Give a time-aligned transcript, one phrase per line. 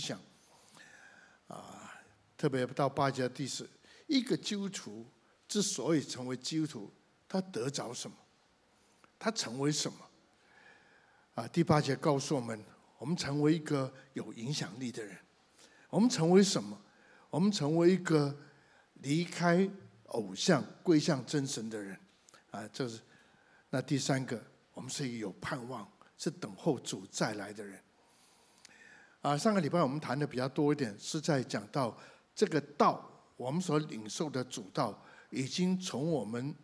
[0.00, 0.18] 想
[1.46, 1.92] 啊，
[2.36, 3.68] 特别到八节第四，
[4.06, 5.06] 一个基督徒
[5.46, 6.92] 之所以成为基督徒，
[7.28, 8.16] 他得着什么？
[9.18, 9.98] 他成为什么？
[11.34, 12.64] 啊，第八节告诉我们，
[12.98, 15.16] 我们成为一个有影响力的人。
[15.90, 16.80] 我们成为什么？
[17.28, 18.34] 我们成为一个
[18.94, 19.68] 离开
[20.06, 21.98] 偶像归向真神的人。
[22.50, 23.00] 啊，这是
[23.70, 24.42] 那第三个，
[24.72, 27.80] 我们是一个有盼望，是等候主再来的人。
[29.22, 31.96] 啊，上个礼拜我们谈的比较多一点，是在讲到
[32.34, 36.54] 这个道，我们所领受的主道，已经从我们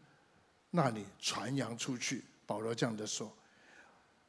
[0.70, 2.24] 那里传扬出去。
[2.46, 3.30] 保罗这样的说，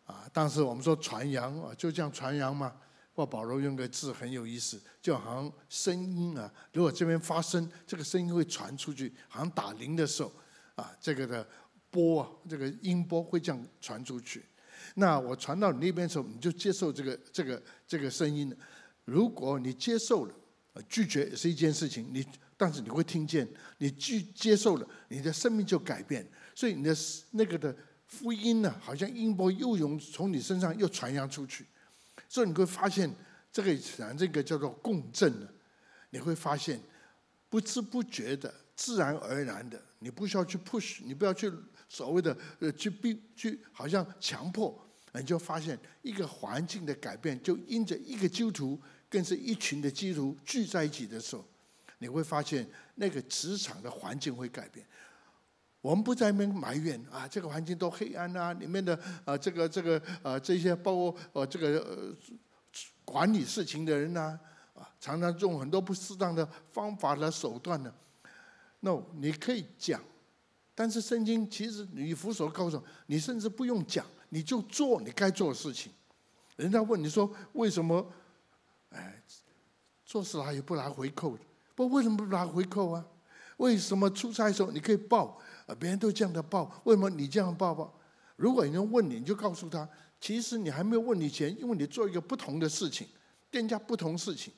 [0.06, 2.74] 啊，当时我们说传扬啊，就这样传扬嘛。
[3.14, 10.32] 或保罗用个字很有意思，就好像声音啊，如果这边发声，这个声音会传出去，好像打铃的时候，
[10.76, 11.48] 啊，这个的
[11.90, 14.46] 波啊，这个音波会这样传出去。
[15.00, 18.52] 那我传到你那边的时候，你就接受这个这个这个声音。
[19.06, 20.34] 如果你接受了，
[20.90, 22.10] 拒绝也是一件事情。
[22.12, 22.26] 你
[22.58, 26.28] 但是你会听见，你拒接受了，你的生命就改变。
[26.56, 26.96] 所以你的
[27.30, 27.76] 那个的
[28.08, 31.68] 福音呢，好像音波又从从你身上又传扬出去。
[32.28, 33.14] 所以你会发现，
[33.52, 35.48] 这个讲这个叫做共振呢，
[36.10, 36.82] 你会发现
[37.50, 41.52] 不知不觉的、自然而然的，你不需要去 push，你不要去
[41.88, 51.44] 所谓的呃去逼去，好像强迫，你就发现一个环境的改变，就因着一个基督徒，更是一群的基督徒聚在一起的时候，
[52.00, 54.86] 你会发现那个职场的环境会改变。
[55.80, 58.52] 我们不在那边埋怨啊，这个环境多黑暗啊！
[58.54, 62.14] 里面的啊，这个这个啊，这些包括呃这个呃
[63.06, 64.38] 管理事情的人呐
[64.74, 67.94] 啊，常常用很多不适当的方法和手段呢。
[68.82, 70.02] 那你可以讲，
[70.76, 75.92] 但是圣经其实以佛所告诉你，你甚至不用讲，你就做你该做的事情。
[76.56, 78.06] 人家问你说为什么？
[78.90, 79.22] 哎，
[80.06, 81.38] 做事还有不拿回扣，
[81.76, 83.06] 不为什么不拿回扣啊？
[83.58, 85.40] 为什么出差的时候你可以报？
[85.66, 87.94] 啊，别人都这样的报，为什么你这样报报？
[88.36, 89.88] 如果有人问你，你就告诉他，
[90.22, 93.08] 其实你还没有问你前，因为你做一个不同的事情，
[93.50, 94.54] 店家不同事情，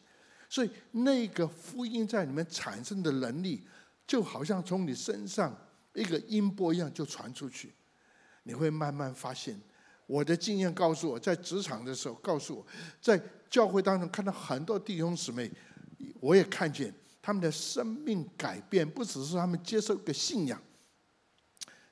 [0.49, 3.65] 所以那个福音在里面产生的能力，
[4.05, 5.55] 就好像从你身上
[5.93, 7.73] 一个音波一样就传出去。
[8.43, 9.59] 你会慢慢发现，
[10.09, 12.65] 我的经验告诉我，在职场的时候告诉我，
[12.99, 15.51] 在教会当中看到很多弟兄姊妹，
[16.19, 20.59] 我也看见他们的生命改变，不只是他们接受一个信仰。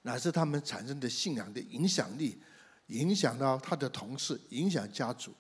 [0.02, 2.42] 乃是他们产生的信仰的影响力，
[2.88, 5.32] 影响到他的同事，影响家族。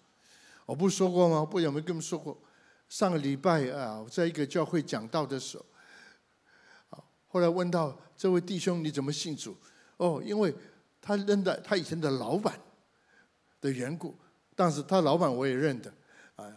[0.67, 1.43] 我不是说过吗？
[1.43, 2.37] 不有没有跟你们说过？
[2.89, 9.57] 上个礼拜啊，我在一个教会讲道的时候，后来问到这位弟兄你怎么信主？
[9.97, 10.53] 哦，因为
[11.01, 12.59] 他认得他以前的老板
[13.59, 14.16] 的缘故，
[14.56, 15.94] 但是他老板我也认得
[16.35, 16.53] 啊，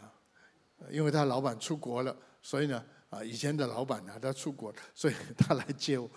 [0.91, 6.11] 因为他老板出国了，所以呢啊，以前的老板呢他出国，所以他来接我。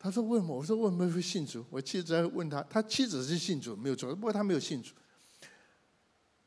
[0.00, 1.66] 他说：“问我，我说为什么会信主？
[1.70, 4.94] 我妻子在问他，他妻子是信主，没有错，不过他没有信主。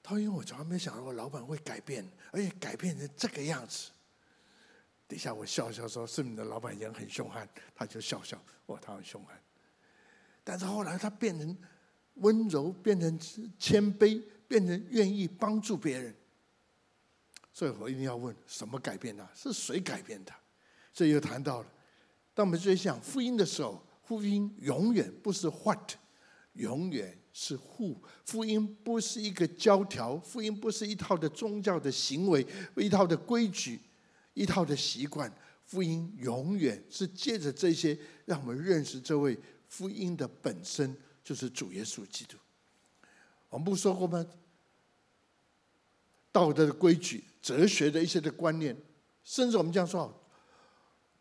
[0.02, 3.92] 他说因为我从来没想到我老板会改变，而且改变成这个样子。
[5.06, 7.46] 等一下我笑笑说：是你的老板也很凶悍。
[7.76, 9.38] 他就笑笑，哇，他很凶悍。
[10.46, 11.58] 但是后来他变成
[12.16, 13.20] 温柔，变成
[13.58, 16.16] 谦卑，变成愿意帮助别人。
[17.54, 19.30] 所以我一定要问：什么改变他？
[19.36, 20.36] 是谁改变他？
[20.94, 21.68] 这又谈到了。”
[22.34, 25.92] 当我们在想福音的时候，福音永远不是 what，
[26.54, 27.98] 永远是 who。
[28.26, 32.46] 福音不是一个教条，福音不是一套的宗教的行为，
[32.78, 33.80] 一套的规矩，
[34.34, 35.32] 一套的习惯。
[35.66, 40.94] 福音永远是借着这些，让我们认识这位福音的本身
[41.32, 42.36] 就是主耶稣基督。
[43.48, 44.26] 我们不说过吗？
[46.30, 48.76] 道德的规矩、哲学的一些的观念，
[49.24, 50.14] 甚至我们这样说，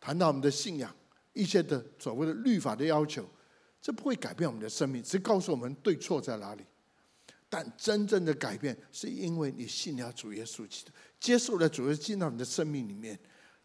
[0.01, 0.93] 谈到我们的信仰。
[1.31, 3.25] 一些的所谓的律法的要求，
[3.81, 6.65] 这不会改变我们的生命，只告诉我们对错在哪里。
[7.47, 10.91] 但真正的改变，是因为你信了主耶稣基督，
[11.21, 13.17] 接受了主耶稣进到你的生命里面，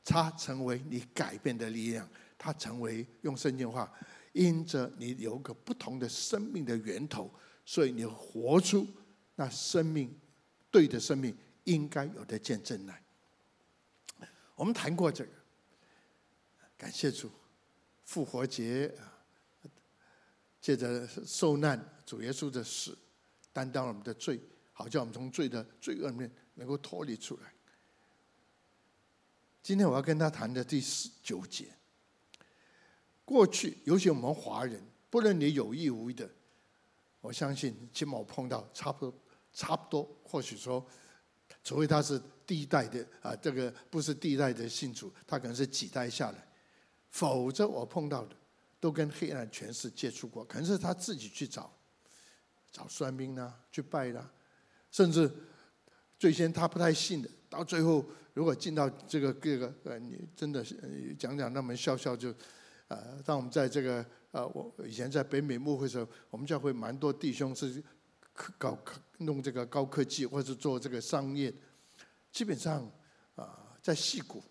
[0.05, 3.93] 他成为你改变的力量，他成为用圣经话，
[4.37, 7.33] 因着你有个不同的生命的源头，
[7.65, 8.87] 所以你活出
[9.35, 10.15] 那生命
[10.71, 11.35] 对的生命
[11.65, 13.03] 应该有的见证来。
[14.55, 15.31] 我们谈过这个，
[16.77, 17.31] 感谢主。
[18.05, 19.19] 复活节啊，
[20.61, 22.97] 借着受难，主耶稣的死，
[23.53, 24.41] 担当了我们的罪，
[24.73, 27.53] 好叫我们从罪的罪恶面能够脱离出来。
[29.61, 31.75] 今天我要跟他谈的第十九节，
[33.26, 34.81] 过去尤其我们华人，
[35.11, 36.31] 不论你有意无意的，
[37.20, 39.12] 我相信起码我碰到差不多
[39.52, 40.82] 差不多，或许说，
[41.64, 46.46] 除非他是第一代的啊，这个不是第一代的信主，他可能是几代下来，
[47.11, 48.37] 否则我碰到的
[48.78, 51.70] 都跟黑暗权势接触过，可能是他自己去找，
[52.70, 54.31] 找算命啦、啊，去拜啦、
[54.93, 55.29] 甚至
[56.17, 60.76] 最先他不太信的，到最后如果进到这个这个呃，你真的是
[61.19, 62.32] 讲讲那么笑笑就，
[62.88, 67.83] 呃，当我们在这个呃，我以前在北美牧会时候，我们教会蛮多弟兄是。
[68.59, 68.79] 搞
[69.17, 71.50] 弄这个高科技，或者做这个商业，
[72.31, 72.87] 基本上
[73.35, 74.44] 啊，在戏谷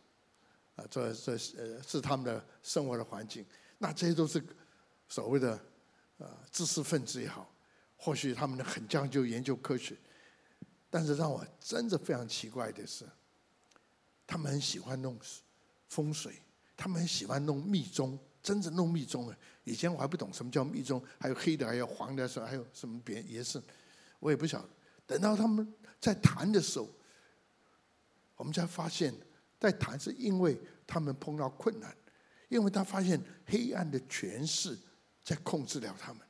[0.76, 3.46] 啊，这这呃是他们的生活的环境。
[3.78, 4.44] 那这些都是
[5.08, 5.64] 所谓的
[6.18, 7.48] 呃知识分子也好，
[7.96, 9.96] 或许他们很讲究研究科学。
[10.90, 13.06] 但是让我真的非常奇怪的是，
[14.26, 15.16] 他们很喜欢弄
[15.90, 16.42] 风水，
[16.75, 18.18] 他们很喜欢弄密宗。
[18.44, 19.36] 真正弄密宗啊！
[19.63, 23.60] 以前我还不懂什么叫密宗，还有黑的，还有黄的，还有什么别也是，
[24.19, 24.69] 我也不晓得。
[25.07, 25.68] 等到他们
[26.00, 26.88] 在谈的时候，
[28.36, 29.12] 我们才发现，
[29.60, 30.56] 在谈是因为
[30.86, 31.98] 他们碰到困难，
[32.48, 34.78] 因为他发现黑暗的权势
[35.24, 36.21] 在控制了他们，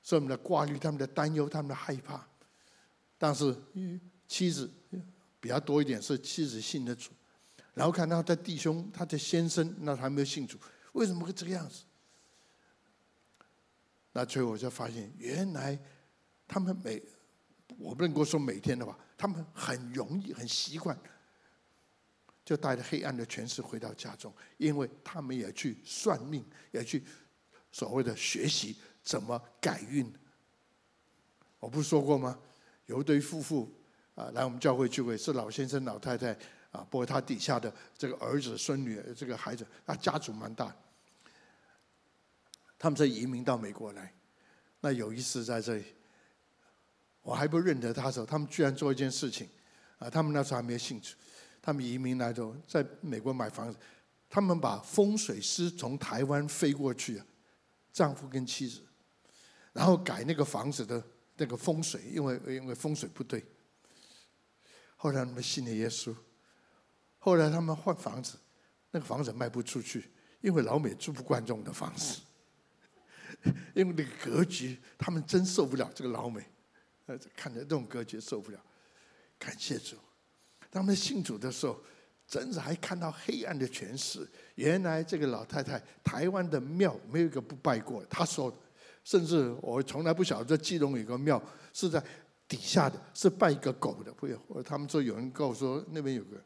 [0.00, 2.26] 所以我们的挂虑、他们的担忧、他们的害怕。
[3.18, 3.54] 但是
[4.26, 4.72] 妻子
[5.38, 7.10] 比较多一点，是妻子信的主。
[7.74, 10.58] 然后看到他弟兄，他的先生，那还没有信主，
[10.92, 11.84] 为什么会这个样子？
[14.12, 15.78] 那最后我就发现，原来
[16.48, 17.00] 他们每，
[17.78, 20.98] 我不能够说每天的话，他们很容易、很习惯，
[22.44, 27.04] 就带着黑暗的权势回到家中，因为他们也去算命，也去
[27.70, 30.12] 所谓的学习怎么改运。
[31.60, 32.36] 我不是说过吗？
[32.86, 33.72] 有一对夫妇
[34.16, 36.36] 啊，来我们教会聚会，是老先生、老太太。
[36.70, 40.74] 啊，不过他底下的这个儿子、孙女、这个孩子，他家族蛮大。
[42.78, 44.14] 他们在移民到美国来，
[44.80, 45.84] 那有一次在这里，
[47.22, 49.48] 我还不认得他的时候，他们居然做一件事情，
[49.98, 51.16] 啊，他们那时候还没有兴趣，
[51.60, 53.76] 他们移民来之后，在美国买房子，
[54.30, 57.20] 他们把风水师从台湾飞过去，
[57.92, 58.80] 丈夫跟妻子，
[59.72, 61.04] 然后改那个房子的
[61.36, 63.44] 那个风水，因为因为风水不对，
[64.96, 66.14] 后来他们信了耶稣。
[67.22, 68.36] 后来他们换房子，
[68.90, 72.18] 那个房子卖不出去，因为老美住不惯这种的房子，
[73.74, 76.42] 因为那个格局，他们真受不了这个老美，
[77.04, 78.58] 呃，看着这种格局受不了。
[79.38, 79.96] 感谢主，
[80.70, 81.78] 他们信主的时候，
[82.26, 84.26] 真是还看到黑暗的权势。
[84.54, 88.50] 原来这个老太太，台湾的庙没有一个不拜过，她说，
[89.04, 91.42] 甚至我从来不晓得这基隆有个庙
[91.74, 92.02] 是在
[92.48, 94.10] 底下的，是拜一个狗的。
[94.14, 94.26] 不，
[94.62, 96.42] 他们说有人告诉说那边有个。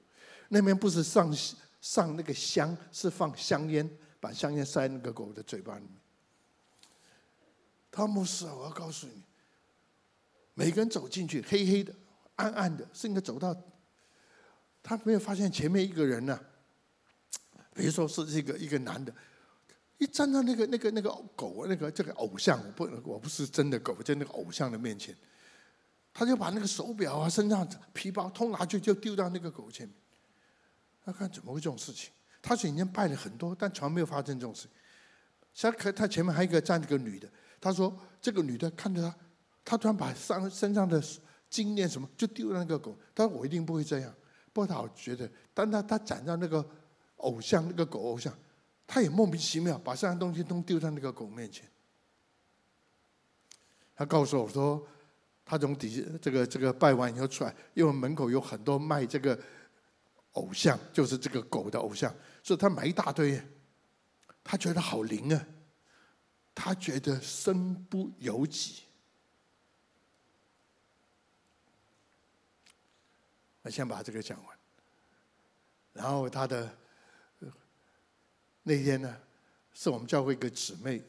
[0.48, 1.34] 那边不是上
[1.80, 3.88] 上那个香，是放香烟，
[4.20, 5.92] 把香烟塞那个狗的嘴巴里面。
[7.90, 9.22] 他们是，我要告诉你，
[10.54, 11.94] 每个人走进去，黑黑的、
[12.36, 13.56] 暗暗的，甚至走到，
[14.82, 16.38] 他没有发现前面一个人呢、
[17.72, 19.14] 比如说是一个一个男的，
[19.98, 25.16] 一站到那个那个那个狗那个这个偶像，我不我不是真的狗，在那个偶像的面前，
[26.12, 29.96] 他就把那个手表啊、身上皮包通拿去，就丢到那个狗前面。
[31.04, 32.10] 他看怎么会这种事情？
[32.40, 34.70] 他是已经拜了很多，但从来没有发生这种事情。
[35.54, 37.28] 他可他前面还有一个站着个女的，
[37.60, 39.16] 他说这个女的看着他，
[39.64, 41.02] 他突然把上身上的
[41.48, 42.98] 金链什么就丢了那个狗。
[43.14, 44.14] 他说我一定不会这样。
[44.52, 46.66] 不过他好觉得，当他他站到那个
[47.16, 48.36] 偶像那个狗偶像，
[48.86, 51.66] 他也莫名其妙把身上东西都丢在那个狗面前。
[53.96, 54.86] 他告诉我说，
[55.46, 59.38] 他从底下这个这个拜完以后出来，因为门口有很多卖这个。
[60.34, 63.40] 偶像就是这个狗的偶像，所以他买一大堆，
[64.44, 65.46] 他觉得好灵啊，
[66.54, 68.82] 他觉得身不由己。
[73.62, 74.58] 我先把这个讲完，
[75.94, 76.70] 然后他的
[78.62, 79.16] 那天呢，
[79.72, 81.02] 是我们教会一个姊妹，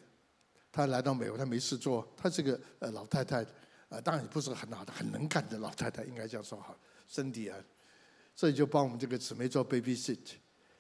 [0.72, 3.46] 她来到美国，她没事做，她是个呃老太太，
[3.90, 6.78] 呃当然也不是很好的，很能干的老太太，应该这样说好，
[7.08, 7.58] 身体啊。
[8.36, 10.20] 所以就帮我们这个姊妹做 baby sit，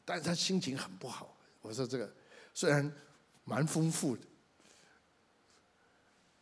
[0.03, 1.37] 但是她心情很不好。
[1.61, 2.13] 我说这个
[2.53, 2.91] 虽然
[3.45, 4.23] 蛮丰富的，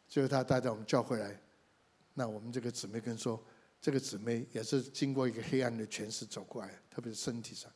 [0.08, 1.40] 就是她带到我们教会来，
[2.16, 3.42] 那我们这个姊妹跟说，
[3.80, 7.72] 这个姊妹也是经过一个黑暗的诠释走过来，特别是身体上。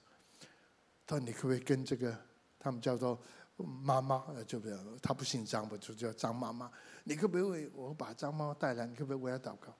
[1.05, 2.17] 她说你可不可以跟这个
[2.59, 3.21] 他们叫做
[3.55, 6.71] 妈妈，就不要，她不姓张，不就叫张妈妈？
[7.03, 8.85] 你可不可以为我把张妈妈带来？
[8.85, 9.73] 你可不可以为她祷告？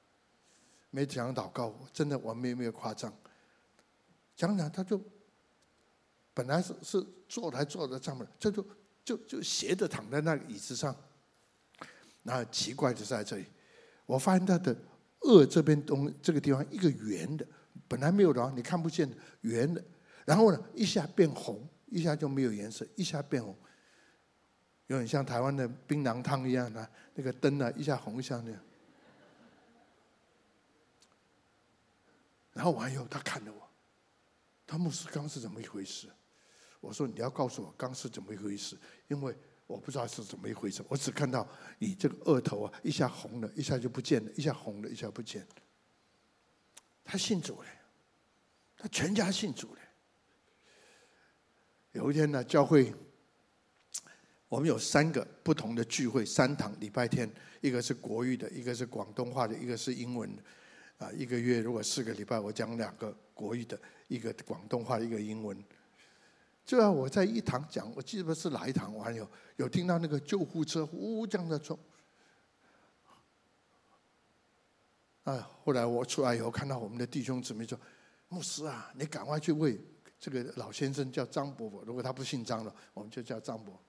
[0.89, 3.13] 没讲祷告，真的我没没有夸张。
[4.37, 5.01] 讲讲，他就
[6.33, 8.65] 本来是是坐台坐在上面，这就
[9.03, 10.95] 就就斜着躺在那个椅子上。
[12.21, 13.45] 那奇怪的在这里，
[14.05, 14.75] 我发现他的
[15.21, 17.47] 颚这边东这个地方一个圆的，
[17.87, 19.83] 本来没有的，你看不见的圆的，
[20.25, 23.57] 然后呢一下变红，一下就没有颜色，一下变红，
[24.87, 28.59] 有点像台湾的槟榔汤一样的那个灯啊，一下红一下那样。
[32.51, 33.69] 然后完以后，他看着我，
[34.67, 36.07] 他牧师刚是怎么一回事？
[36.79, 39.35] 我说你要告诉我刚是怎么一回事，因为。
[39.67, 41.45] 我不知道是怎么一回事，我只看到
[41.77, 45.47] 你这个额头啊，一下红了，一下就不见了，一下红了，一下不见了。
[47.03, 47.67] 他信主了，
[48.77, 49.81] 他全家信主了。
[51.91, 52.93] 有一天呢，教会
[54.47, 60.41] 我们有三个不同的聚会，三堂礼拜天，一个是国语的，一个是广东话的，一个是英文的。
[60.99, 65.63] 啊，一个月如果四个礼拜，我讲两个国语的，一个广东话，一个英文。
[66.65, 71.77] 就要我在一堂讲，我记得是哪一堂，我还有有听到那个救护车呜呜这样的冲。
[75.23, 77.79] 啊，后来我出来以后，看到我们的弟兄姊妹说
[78.27, 79.79] ：“牧师啊，你赶快去为
[80.19, 83.79] 这个老先生叫张伯伯，如果他不姓张了，我们就叫张伯。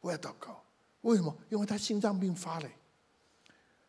[0.00, 0.64] 我要祷告，
[1.02, 1.36] 为什么？
[1.48, 2.68] 因为他心脏病发了，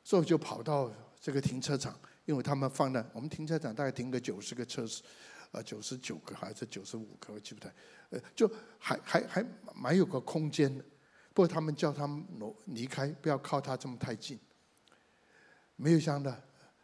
[0.03, 1.97] 所以我就跑到这个停车场，
[2.31, 5.03] 因为他们放在我们停车场大概停个九十个车子。
[5.51, 7.69] 啊，九十九个还是九十五个，我记不太，
[8.11, 9.45] 呃，就还还还
[9.75, 10.81] 蛮有个空间的。
[11.33, 14.39] 不过他们叫他们挪离开，不要靠他这么太近。
[15.75, 16.33] 没有想到，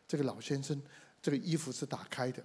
[0.05, 0.83] 这个老先生
[1.21, 2.43] 这个衣服是打开的，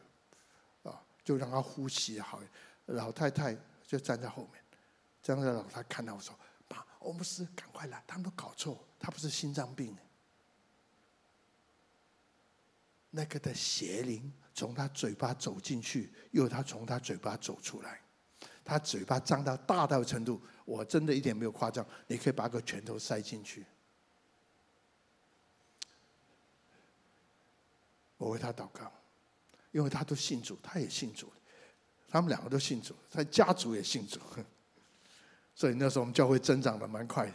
[0.85, 2.41] 啊，就让他呼吸好。
[2.87, 4.63] 老太太就站在后面，
[5.25, 6.33] 站在老太太看到我说
[6.69, 9.93] ：“爸，我们是赶快来，他们都搞错，他不是心脏病。”
[13.15, 18.01] 那个的邪灵从他嘴巴走进去，又他从他嘴巴走出来，
[18.65, 23.67] 他嘴巴张到大到程度，我真的一点没有夸张，你可以把个拳头塞进去。
[28.17, 28.91] 我为他祷告，
[29.73, 31.31] 因为他都信主，他也信主，
[32.09, 34.19] 他们两个都信主，他家族也信主，
[35.55, 37.35] 所以那时候我们教会增长的蛮快的，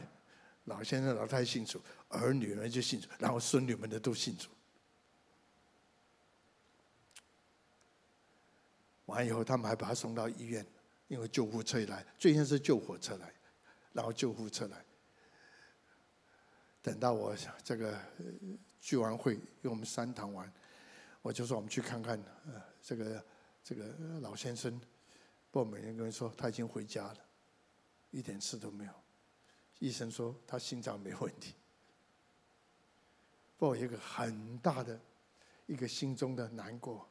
[0.63, 1.79] 老先生、老太太信主，
[2.09, 4.49] 儿女们就信主，然后孙女们的都信主。
[9.07, 10.65] 完以后，他们还把他送到医院，
[11.07, 13.33] 因为救护车一来，最先是救火车来，
[13.93, 14.85] 然后救护车来。
[16.81, 17.99] 等到我这个
[18.79, 20.51] 聚完会，因为我们三堂完，
[21.21, 23.25] 我就说我们去看看，呃，这个
[23.63, 23.85] 这个
[24.21, 24.79] 老先生。
[25.51, 27.17] 不过每天跟人说他已经回家了，
[28.11, 28.91] 一点事都没有。
[29.79, 31.53] 医生说他心脏没问题。
[33.57, 34.99] 不过一个很大的
[35.65, 37.09] 一个心中的难过。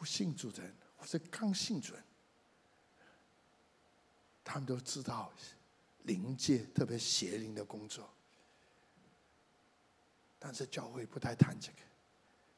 [0.00, 2.02] 不信主的人，或者刚信主人，
[4.42, 5.30] 他们都知道
[6.04, 8.08] 灵界特别邪灵的工作，
[10.38, 11.78] 但是教会不太谈这个，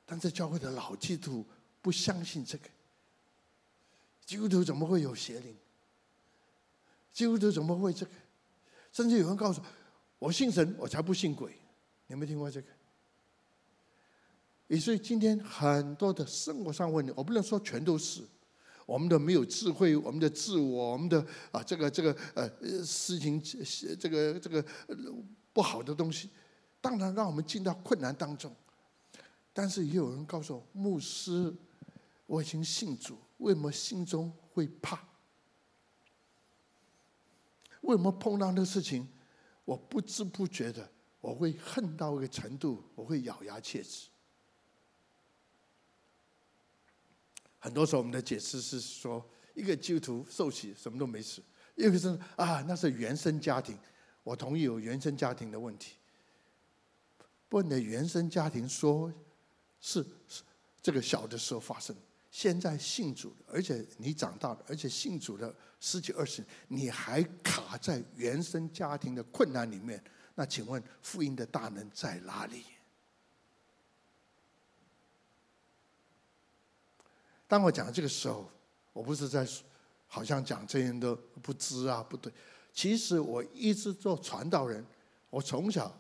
[0.06, 1.46] 但是教会的老基督徒
[1.80, 2.68] 不相信这个，
[4.24, 5.56] 基督徒怎么会有邪灵？
[7.12, 8.12] 基督徒怎么会这个？
[8.92, 11.50] 甚至有人告诉我，我信神，我才不信鬼，
[12.06, 12.68] 你有没有听过这个？
[14.78, 18.22] 所以今天很多的生活上问题，我不能说全都是
[18.86, 22.48] 我们的没有智慧，我们的自我，我们的啊这个这个呃
[22.84, 23.40] 事情
[23.98, 24.64] 这个这个
[25.52, 26.30] 不好的东西，
[26.80, 28.54] 当然让我们进到困难当中。
[29.52, 31.54] 但是也有人告诉我，牧师，
[32.26, 34.98] 我已经信主，为什么心中会怕？
[37.82, 39.06] 为什么碰到那个事情，
[39.66, 44.08] 我不知不觉的我会恨到一个程度，我会咬牙切齿。
[47.62, 51.40] 很多时候，我们的解释是说，一个基督徒受洗什么都没事；
[51.76, 53.78] 一个是啊，那是原生家庭。
[54.24, 55.94] 我同意有原生家庭的问题。
[57.48, 59.12] 不，你的原生家庭说
[59.80, 60.42] 是是
[60.82, 61.94] 这个小的时候发生，
[62.32, 70.02] 现在信主，而且你长大了，而且信主了十几二十年，你还卡在原生家庭的困难里面，
[70.34, 72.64] 那请问福音的大能在哪里？
[77.52, 78.48] 当我讲这个时候，
[78.94, 79.46] 我不是在
[80.06, 82.32] 好像讲这些人都不知啊，不对。
[82.72, 84.82] 其实我一直做传道人，
[85.28, 85.94] 我从小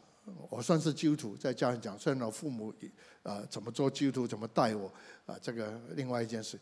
[0.48, 2.72] 我算是基督徒，在家里讲，虽然我父母
[3.22, 4.90] 啊怎么做基督徒，怎么带我
[5.26, 6.58] 啊，这个另外一件事。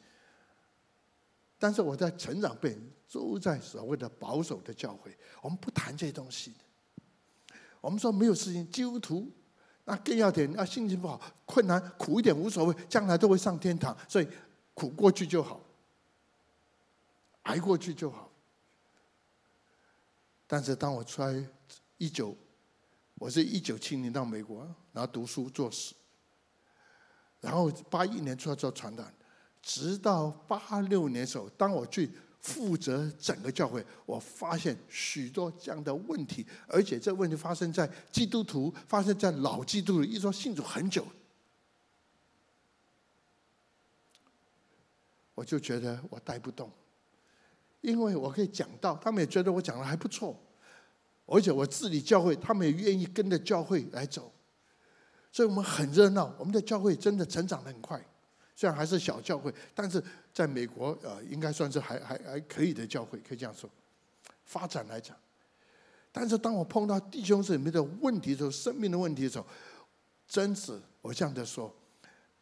[1.56, 2.76] 但是我在成长辈
[3.12, 6.52] 都在所谓的保守的教会，我们不谈这些东西。
[7.80, 9.30] 我们说没有事情，基督徒
[9.84, 13.96] 那更要点，啊心情不好，困难苦一点无所谓，将来都会上天堂。
[14.08, 14.26] 所以。
[14.80, 15.60] 苦过去就好，
[17.42, 18.30] 挨过去就好。
[20.46, 21.46] 但是当我出来
[21.98, 22.34] 一九
[23.16, 24.62] 我是一九七零到美国，
[24.94, 25.94] 然后读书做事，
[27.42, 29.14] 然后八一年出来做传单，
[29.60, 32.10] 直到八六年的时候，当我去
[32.40, 41.06] 负责整个教会，我发现许多这样的问题，而且这问题发生在基督徒，发生在老基督徒，一说信主很久，
[45.40, 46.70] 我就觉得我带不动，
[47.80, 50.38] 因为我可以讲到，他们也觉得我讲的还不错。
[51.24, 54.30] 而且我治理教会，他们也愿意跟着教会来走，
[55.32, 56.34] 所以我们很热闹。
[56.38, 57.98] 我们的教会真的成长的很快，
[58.54, 60.02] 虽然还是小教会，但是
[60.34, 63.70] 在美国呃，应该算是还还还可以的教会，可以这样说。
[64.44, 65.16] 发展来讲，
[66.12, 69.46] 但是当我碰到弟兄姊妹的问题的时候，生命的问题的时候，
[70.28, 71.74] 真是我这样的说，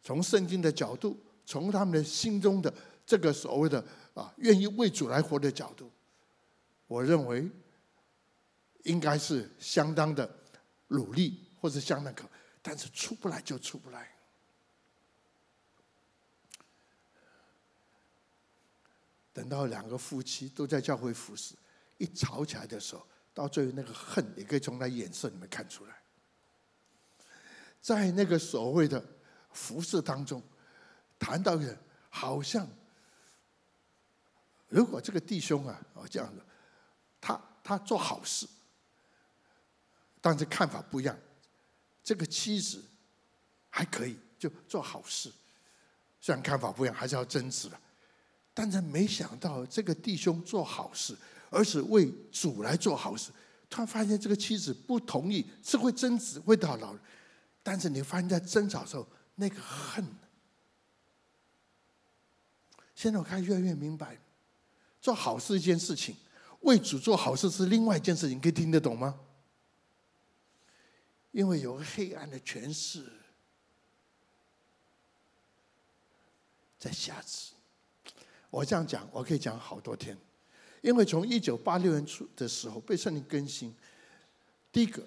[0.03, 1.15] 从圣经的角度，
[1.49, 2.71] 从他们的心中的
[3.07, 5.91] 这个所谓的啊，愿意为主来活的角度，
[6.85, 7.49] 我认为。
[8.83, 10.27] 应该是相当的
[10.87, 12.27] 努力，或者相当可，
[12.61, 14.09] 但是出不来就出不来。
[19.33, 21.55] 等到两个夫妻都在教会服侍，
[21.97, 26.01] 一吵起来的时候，到最后那个恨也可以从他眼色里面看出来。
[27.81, 29.05] 在那个所谓的
[29.51, 30.41] 服侍当中，
[31.19, 31.77] 谈到人
[32.09, 32.67] 好像，
[34.69, 36.43] 如果这个弟兄啊，哦这样的，
[37.19, 38.47] 他他做好事。
[40.21, 41.17] 但是看法不一样，
[42.03, 42.83] 这个妻子
[43.69, 45.31] 还可以，就做好事。
[46.19, 47.79] 虽然看法不一样，还是要争执了。
[48.53, 51.15] 但是没想到这个弟兄做好事，
[51.49, 53.31] 而是为主来做好事。
[53.69, 56.93] 突然发现这个妻子不同意，是会争执，会到老。
[57.63, 60.05] 但是你发现，在争吵的时候，那个恨。
[62.99, 64.19] 现在我看越来越明白，
[64.99, 66.17] 做好事一件事情，
[66.63, 69.17] 为主做好事是另外一件事情，可以听得懂吗？
[71.31, 73.09] 因为有黑暗的权势
[76.77, 77.53] 在辖制，
[78.49, 80.17] 我这样讲，我可以讲好多天。
[80.81, 83.73] 因为从一九八六年初的时候被圣灵更新，
[84.73, 85.01] 第一个，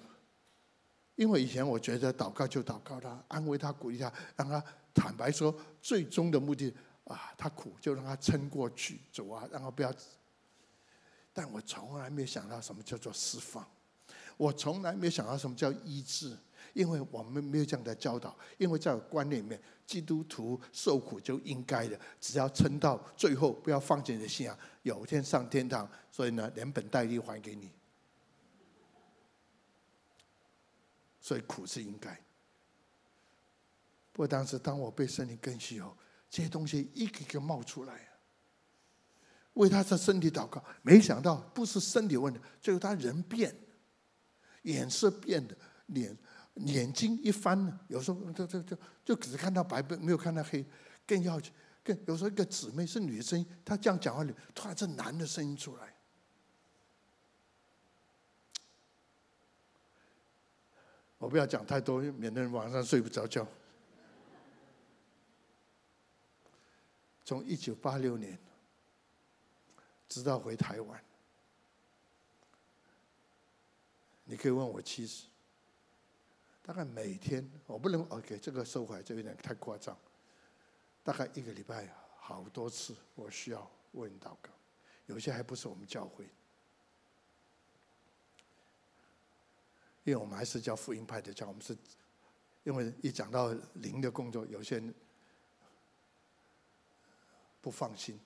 [1.15, 4.63] 因为以前我觉得祷告就祷告他，安慰他，鼓励他，让他
[4.95, 6.73] 坦白说，最终的目的
[7.05, 9.93] 啊，他苦就让他撑过去，走啊，让他不要。
[11.33, 13.67] 但我从来没有想到什么叫做释放。
[14.37, 16.37] 我从来没有想到什么叫医治，
[16.73, 18.35] 因为我们没有这样的教导。
[18.57, 25.89] 因为在我观念里面，基督徒受苦就应该的，只要撑到最后，不要放弃你的信仰，有一天上天堂。
[26.11, 27.71] 所以呢，连本带利还给你。
[31.19, 32.13] 所以苦是应该。
[34.11, 35.95] 不过当时当我被圣灵更新后，
[36.33, 38.09] 这些东西一个一个冒出来，
[39.53, 43.55] 为他的身体祷告，没想到不是身体问题，最后他人变。
[44.63, 46.17] 脸色变的，脸
[46.55, 50.65] 眼睛一翻，有时候就就就就只看到白，没有看到黑。
[51.05, 51.39] 更要
[51.83, 55.93] 更有时候一个姊妹是女生，她这样讲话里，突然这男的声音出来。
[61.19, 63.47] 我不要讲太多，免得晚上睡不着觉。
[67.25, 68.37] 从一九八六年
[70.07, 71.03] 直到回台湾。
[74.25, 75.25] 你可以问我妻子，
[76.61, 79.97] 大概每天我不能 OK，这个收回来，就有点太夸张。
[81.03, 84.49] 大概一个礼拜好多次，我需要问祷告，
[85.07, 86.23] 有些还不是我们教会，
[90.05, 91.77] 因为我们还是叫福音派的教，我们是
[92.63, 94.93] 因为一讲到灵的工作，有些人
[97.63, 98.19] 不放心，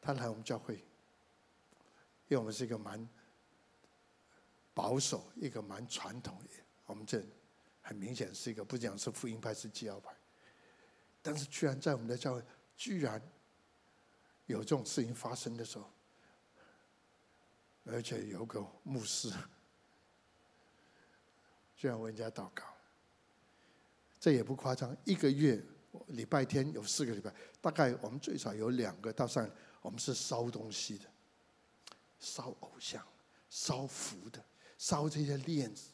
[0.00, 3.08] 他来我们教会，因为我们是一个蛮。
[4.74, 6.50] 保守一个蛮传统的，
[6.86, 7.20] 我们这
[7.82, 10.14] 很明显是一个不讲是福音派是基要派，
[11.20, 12.44] 但是居然在我们的教会，
[12.76, 13.20] 居然
[14.46, 15.90] 有这种事情发生的时候，
[17.86, 19.32] 而且有个牧师
[21.74, 22.62] 居然为人家祷告，
[24.20, 25.60] 这也不夸张，一个月
[26.06, 29.50] 礼拜天有四个礼拜，大概我们最少有两个到三，
[29.82, 31.04] 我们是烧东西的，
[32.18, 33.04] 烧偶像，
[33.48, 34.44] 烧符的。
[34.78, 35.90] 烧这些链子，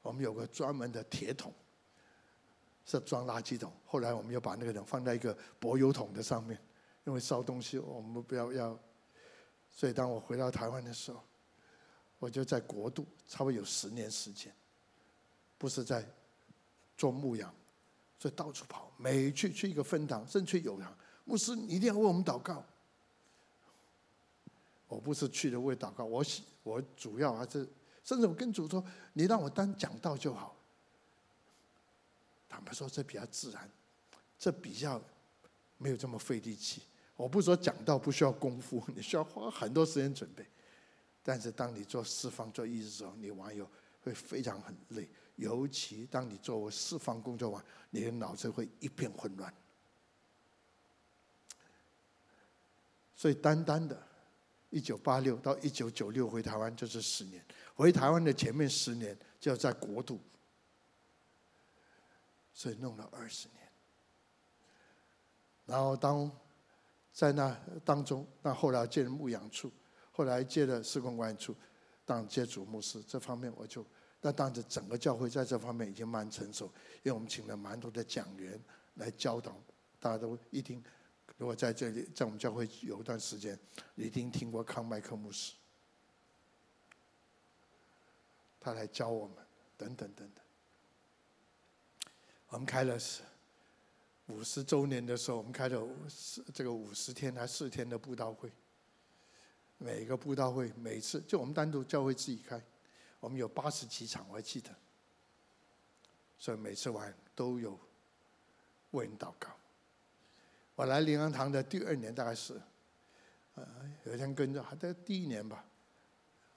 [0.00, 1.52] 我们有个专门的铁桶，
[2.86, 3.70] 是装垃圾桶。
[3.84, 6.58] 后来我们又把那个人放在一个柏油桶的上面，
[7.04, 8.80] 因为烧东西我们不要要。
[9.70, 11.22] 所以当我回到台湾的时候，
[12.18, 14.50] 我就在国度差不多有十年时间，
[15.58, 16.02] 不是在
[16.96, 17.54] 做牧羊，
[18.18, 20.92] 所以到处跑，每去去一个分堂，甚至去有堂，
[21.24, 22.64] 牧师你一定要为我们祷告。
[24.88, 27.68] 我不是去的为祷告，我喜我主要还是
[28.02, 30.56] 甚至我跟主说：“你让我单讲道就好。”
[32.48, 33.70] 坦白说，这比较自然，
[34.38, 35.00] 这比较
[35.76, 36.82] 没有这么费力气。
[37.16, 40.44] 我不说讲道不需要功夫， 你需要花很多时间准备。
[41.22, 43.68] 但是当你做释放、做医治的时候，你网友
[44.02, 45.06] 会非常很累。
[45.38, 49.54] 尤其当你做释放工作完，你的脑子会一片混乱。
[53.14, 53.96] 所以单单的，
[54.70, 57.44] 一九八六到一九九六回台湾就是十年。
[57.76, 60.20] 回台湾的前面十年就要在国度，
[62.52, 63.68] 所以弄了二十年。
[65.66, 66.28] 然后当
[67.12, 69.70] 在那当中，那后来接了牧养处，
[70.10, 71.54] 后来接了事工管理处，
[72.04, 73.86] 当接主牧师这方面我就。
[74.20, 76.66] 那当时整个教会在这方面已经蛮成熟，
[77.02, 78.60] 因为我们请了蛮多的讲员
[78.94, 79.56] 来教导，
[80.00, 80.82] 大家都一听。
[81.36, 83.56] 如果在这里在我们教会有一段时间，
[83.94, 85.54] 一定听过康麦克牧师，
[88.58, 89.36] 他来教我们，
[89.76, 90.44] 等等等等。
[92.48, 92.98] 我们开了
[94.26, 95.88] 五十周年的时候，我们开了
[96.52, 98.50] 这个五十天还四天的布道会，
[99.76, 102.60] 每个布道会每次就我们单独教会自己开。
[103.20, 104.74] 我们有八十几场，我还记得，
[106.38, 107.78] 所以每次玩都有
[108.92, 109.50] 为人祷告。
[110.74, 112.60] 我来灵粮堂的第二年，大概是，
[113.54, 113.66] 呃，
[114.04, 115.64] 有一天跟着还在第一年吧，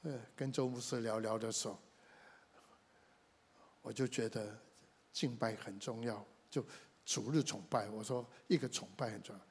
[0.03, 1.79] 呃，跟周牧师聊聊的时候，
[3.81, 4.55] 我就觉得
[5.11, 6.63] 敬拜很重要，就
[7.03, 7.89] 逐日崇拜。
[7.89, 9.41] 我说一个崇拜很重要，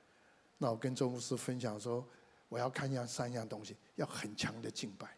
[0.59, 2.09] 那我跟周牧师分享说，
[2.49, 5.17] 我要看样三样东西，要很强的敬拜。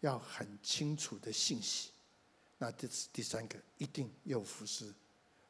[0.00, 1.90] 要很清楚的信息，
[2.58, 4.92] 那这是第三个，一定要服侍，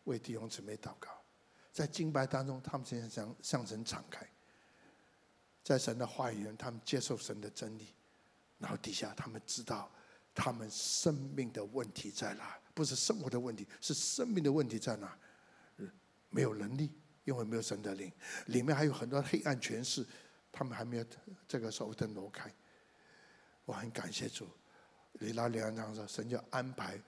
[0.05, 1.11] 为弟兄姊妹祷告，
[1.73, 4.27] 在敬拜当中，他们现在向向神敞开，
[5.63, 7.89] 在神的话语中，他们接受神的真理，
[8.59, 9.91] 然后底下他们知道
[10.35, 15.19] 他们生命的问题在哪，不是生活的问题，是生命的问题在哪？
[16.31, 16.93] 没有能力，
[17.25, 18.13] 因为没有神的灵，
[18.47, 20.07] 里面还有很多黑暗权势，
[20.53, 21.07] 他们还没有
[21.47, 22.53] 这个时候的挪开。
[23.69, 24.49] 我很感谢主，
[25.13, 26.99] 你来灵粮堂说，神就安排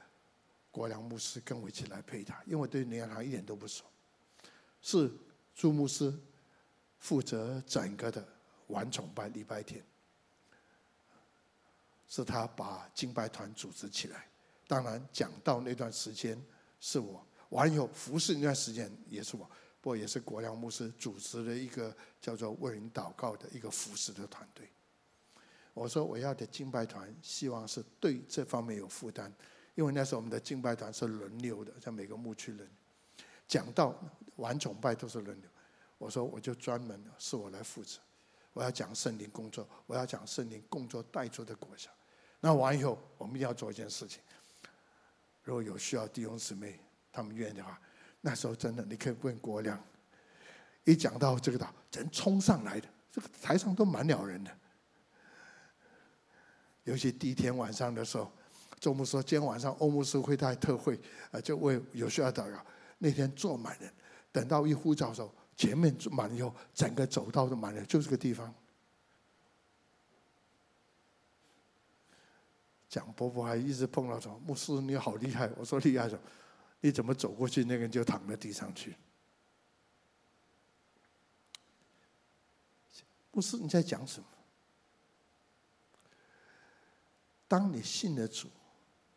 [0.71, 3.83] 国良牧师跟我一起来陪他，因为我对灵粮堂一点都不熟。
[4.83, 5.11] 是
[5.55, 6.15] 朱牧师
[6.99, 8.23] 负责整个的
[8.67, 9.83] 晚崇拜礼拜天，
[12.07, 14.29] 是他把敬拜团组织起来。
[14.69, 16.39] 当然讲道那段时间
[16.79, 24.69] 是我，完以后服侍那段时间也是我，不过也是国良牧师组织的一个叫做为人祷告的一个服侍的团队。
[25.73, 29.33] 我说我要的敬拜团，希望是对这方面有负担，
[29.75, 32.69] 因为那时候我们的敬拜团是轮流的，在每个牧区轮。
[33.47, 33.95] 讲到
[34.37, 35.51] 完崇拜都是轮流。
[35.99, 37.99] 我说我就专门是我来负责，
[38.53, 41.91] 我要讲圣灵工作，我要讲圣灵工作带出的果效。
[42.41, 44.23] 那完以后，我们要做一件事情，
[45.43, 46.81] 如果有需要弟兄姊妹
[47.13, 47.79] 他们愿意的话，
[48.23, 49.79] 那时候真的你可以问国亮，
[50.85, 54.51] 一讲到这个道，人冲上来的，这个台上都满了人的。
[56.85, 58.31] 尤其第一天晚上的时候，
[58.79, 60.99] 周牧说：“今天晚上欧牧师会带特会，
[61.31, 62.65] 啊，就为有需要祷告。
[62.99, 63.93] 那天坐满人，
[64.33, 68.53] 等到一呼召的时候，前面满了以后，整个走道都满了，就这个地方。”
[72.89, 76.23] 蒋伯伯还一直碰到说：“牧师你好厉害！”我说：“厉害什么？
[76.81, 78.97] 你怎么走过去，那个人就躺在地上去？”
[83.31, 84.27] 牧师你在讲什么？
[87.51, 88.47] 当你信了主，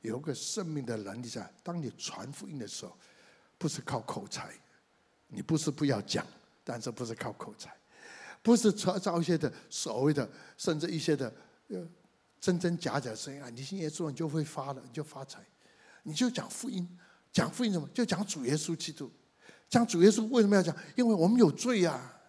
[0.02, 1.48] 有个生命的能力在。
[1.62, 2.98] 当你传福音的时候，
[3.60, 4.50] 不是靠口才，
[5.28, 6.26] 你不是不要讲，
[6.64, 7.72] 但是不是靠口才，
[8.42, 11.32] 不是创造一些的所谓的，甚至一些的
[11.68, 11.88] 呃
[12.42, 13.52] 真真假假声音啊！
[13.52, 15.40] 你信耶稣，你就会发了，你就发财。
[16.02, 16.90] 你就讲福音，
[17.32, 17.88] 讲福音什么？
[17.94, 19.12] 就讲主耶稣基督，
[19.70, 20.76] 讲主耶稣为什么要讲？
[20.96, 22.20] 因为我们有罪呀、啊。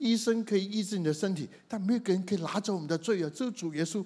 [0.00, 3.28] 医生可以医治你的身体，但没有人可以拿走我们的罪啊！
[3.28, 4.02] 只有主耶稣，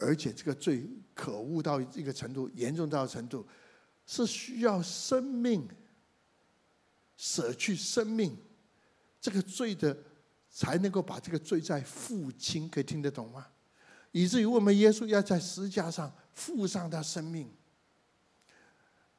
[0.00, 3.46] 而且这个罪可恶到一个程度，严重到程度，
[4.06, 5.68] 是需要生命
[7.18, 8.34] 舍去生命，
[9.20, 9.94] 这个罪的
[10.50, 13.46] 才能够把这个罪债付清，可以听得懂吗？
[14.12, 17.52] 以至于我们耶稣要在十字架上付上他生命，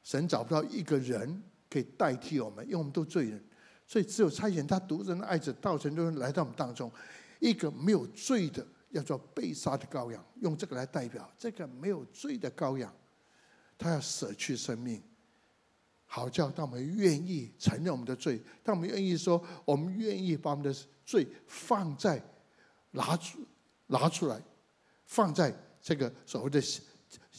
[0.01, 3.45] 神找不到一个人可以代替我们，因为我们都罪人。
[3.87, 6.91] 所以只有差遣他独生的爱子道成肉身来到我们当中，
[7.39, 12.91] 一个没有罪的，要做被杀的羔羊，用这个来代表这个没有罪的羔羊，
[13.77, 15.01] 他要舍去生命，
[16.05, 20.73] 好叫当我们愿意承认我们的罪，当我们愿意说我们愿意把我们的
[21.05, 22.21] 罪放在
[22.91, 23.39] 拿出
[23.87, 24.41] 拿出来，
[25.05, 26.59] 放在这个所谓的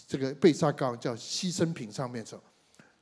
[0.06, 2.42] 这个被杀羔羊叫牺牲品上面的时候，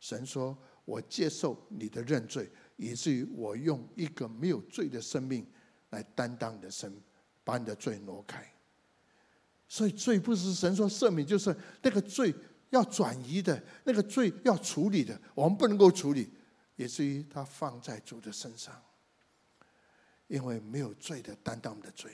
[0.01, 5.47] 神说：“我接受你的认罪，以至于我用一个没有罪的生命
[5.91, 6.95] 来担当你的生，
[7.43, 8.45] 把你的罪挪开。”
[9.69, 12.33] 所以罪不是神说赦免，就是那个罪
[12.71, 16.31] 要转移的，那个罪要处理的，我们不能够处理，
[16.77, 18.81] 以至于他放在主的身上，
[20.29, 22.13] 因为没有罪的担当我们的罪，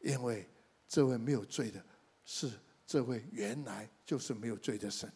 [0.00, 0.46] 因为
[0.86, 1.82] 这位没有罪的
[2.24, 2.50] 是
[2.86, 5.10] 这位原来就是没有罪的神，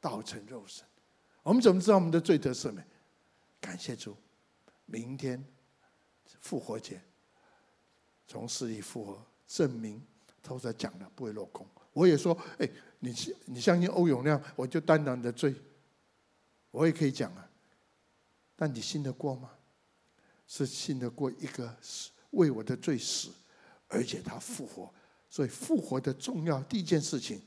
[0.00, 0.86] 道成肉身。
[1.42, 2.86] 我们怎么知道我们的罪得赦免？
[3.66, 4.16] 感谢主，
[4.84, 5.44] 明天
[6.38, 7.02] 复活节，
[8.28, 10.00] 从死里复活，证明。
[10.40, 11.66] 他说讲的不会落空。
[11.92, 13.12] 我也说，哎，你
[13.46, 15.52] 你相信欧永亮，我就担当你的罪。
[16.70, 17.50] 我也可以讲啊，
[18.54, 19.50] 但你信得过吗？
[20.46, 23.30] 是信得过一个死为我的罪死，
[23.88, 24.88] 而且他复活。
[25.28, 27.42] 所以复活的重要第一件事情，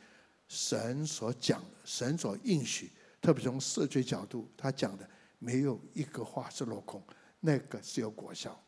[0.49, 7.03] 神所讲，神所应许，特别从赦罪角度，他讲的没有一个话是落空，
[7.39, 8.61] 那个是有果效。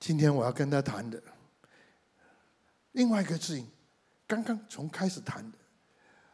[0.00, 1.22] 今天我要跟他谈的
[2.92, 3.68] 另外一个事情，
[4.26, 5.58] 刚刚从开始谈的，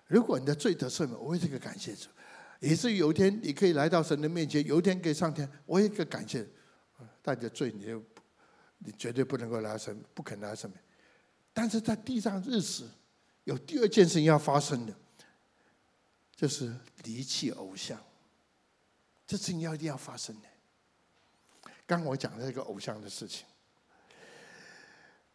[0.07, 2.09] 如果你的罪得赦免，我会这个感谢主，
[2.61, 6.47] 也是有一天你可以来到神的面前，有一天可以上天，我也一个感谢。
[7.21, 8.03] 但你的罪，你就
[8.79, 10.71] 你绝对不能够来神，不可能来神。
[11.53, 12.85] 但是在地上日时，
[13.45, 14.95] 有第二件事情要发生的，
[16.43, 16.75] 就是
[17.05, 17.97] 离弃偶像，
[19.25, 20.49] 这事情要一定要发生的。
[21.87, 23.47] 刚我讲的这个偶像的事情。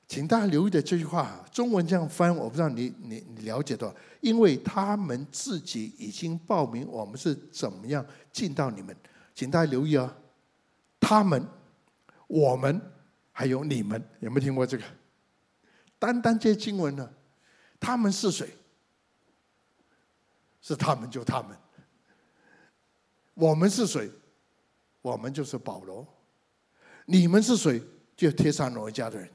[0.05, 3.95] 请大家留意的这句话，中文这样翻，我不知道你你你了解多少？
[4.19, 8.93] 因为他们自己已经报名，我们是怎么样进到你们，
[9.33, 10.13] 请大家留意啊！
[10.99, 11.41] 他们、
[12.27, 12.81] 我们
[13.31, 14.83] 还有你们，有没有听过这个？
[15.97, 17.09] 单单这些经文呢？
[17.79, 18.49] 他们是谁？
[20.67, 21.57] 是他们就他们。
[23.35, 24.11] 我们是谁？
[25.01, 26.05] 我们就是保罗。
[27.05, 27.81] 你们是谁？
[28.17, 29.31] 就帖撒罗尼迦的人。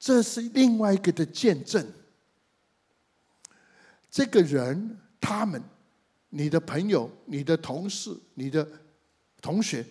[0.00, 1.86] 这是另外一个的见证。
[4.10, 5.62] 这个人，他们，
[6.30, 8.66] 你的朋友、你的同事、你的
[9.40, 9.86] 同学，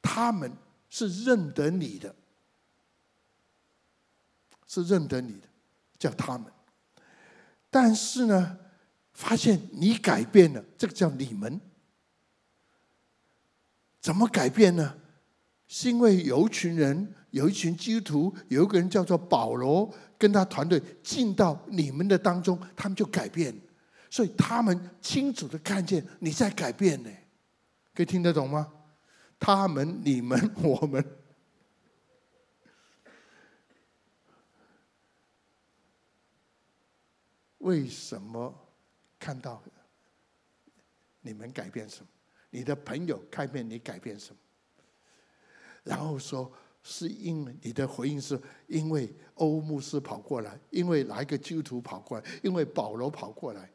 [0.00, 0.50] 他们
[0.88, 2.14] 是认得你的，
[4.66, 5.46] 是认得你的，
[5.98, 6.50] 叫他们。
[7.68, 8.58] 但是呢，
[9.22, 11.60] 发现你改变了，这个叫你们。
[14.00, 14.96] 怎么改变呢？
[15.68, 17.14] 是因为有一群人。
[17.32, 23.58] 有一群基督徒，有一个人叫做保罗，跟他团队进到你们的当中，他们就改变，
[24.10, 27.08] 所以他们清楚的看见你在改变呢，
[27.94, 28.70] 可以听得懂吗？
[29.38, 31.02] 他们、你们、我们，
[37.60, 38.54] 为什么
[39.22, 39.62] 看到
[41.20, 42.08] 你们改变什么？
[42.50, 44.40] 你的朋友看见你改变什么？
[45.84, 46.52] 然后说。
[46.84, 53.70] 是因为你的回应是因为欧牧师跑过来，因为哪一个基督徒跑过来，因为保罗跑过来，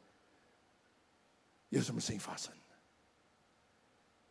[1.70, 2.54] 有什么事情发生？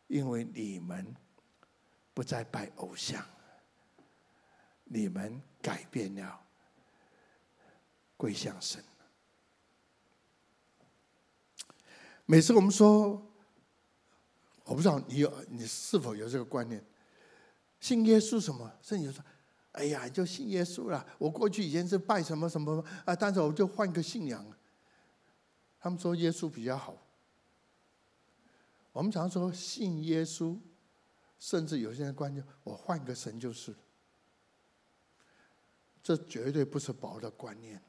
[0.05, 1.11] 因为你们
[2.13, 3.25] 不再拜偶像，
[4.83, 6.39] 你们改变了，
[8.15, 8.83] 归向神。
[12.29, 13.25] 每次我们说，
[14.65, 16.85] 我不知道你有你是否有这个观念。
[17.79, 18.69] 信耶稣什么？
[18.81, 19.23] 甚至说
[19.71, 21.07] ：“哎呀，就信耶稣了。
[21.17, 24.45] 我过去以前是拜什么什么啊，但是我就换个信仰。”
[25.79, 26.97] 他们说耶稣比较好。
[28.91, 30.59] 我们常说信耶稣，
[31.39, 33.73] 甚至有些人观念，我换个神就是。
[36.03, 37.81] 这绝对不是薄的观念。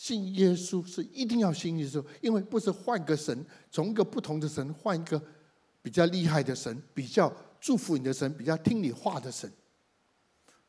[0.00, 5.22] 信耶稣是一定要信耶稣，因为不是换个神，从一个不同的神换一个
[5.82, 7.30] 比较厉害的神，比较。
[7.60, 9.52] 祝福你的神，比较听你话的神，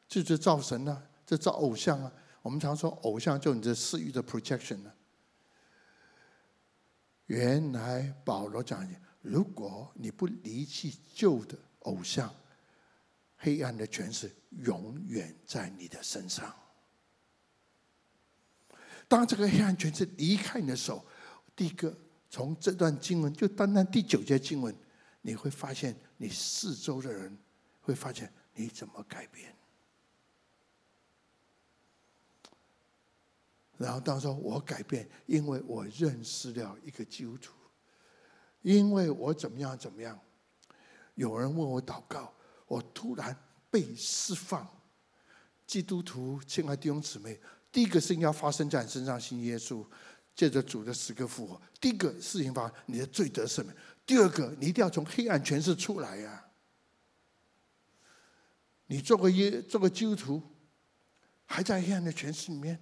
[0.09, 2.11] 这就是造神啊，这造偶像啊。
[2.41, 4.93] 我们常说偶像就你的私欲的 projection 啊。
[7.27, 8.85] 原来保罗讲，
[9.21, 12.29] 如果你不离弃旧的偶像，
[13.37, 16.53] 黑暗的权势永远在你的身上。
[19.11, 21.05] 当这个黑暗权势离开你的手，
[21.53, 21.93] 第一个
[22.29, 24.73] 从这段经文，就单单第九节经文。
[25.21, 27.37] 你会发现，你四周的人
[27.81, 29.53] 会发现你怎么改变。
[33.77, 37.51] 然后当时我改变，因为我认识了一个基督徒，
[38.61, 40.17] 因为我怎么样怎么样。
[41.15, 42.33] 有人问我祷告，
[42.65, 43.37] 我突然
[43.69, 44.65] 被释放。
[45.67, 47.37] 基督徒，亲爱的弟兄姊妹，
[47.71, 49.85] 第一个事情要发生在你身上，信耶稣，
[50.35, 51.61] 借着主的死跟复活。
[51.79, 53.75] 第一个事情发生，你的罪得赦免。
[54.05, 56.47] 第二个，你一定要从黑暗权势出来呀、啊。
[58.87, 60.41] 你做个耶，做个基督徒，
[61.45, 62.77] 还在黑暗的权势里面，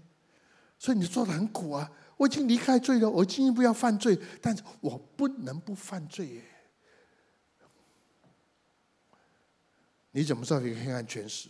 [0.80, 1.92] 所以你做的很苦啊。
[2.18, 6.44] 我已经离开罪了，我进一步要犯罪，但是我不能不犯罪耶。
[10.12, 11.48] 你怎么知道一个黑暗权势？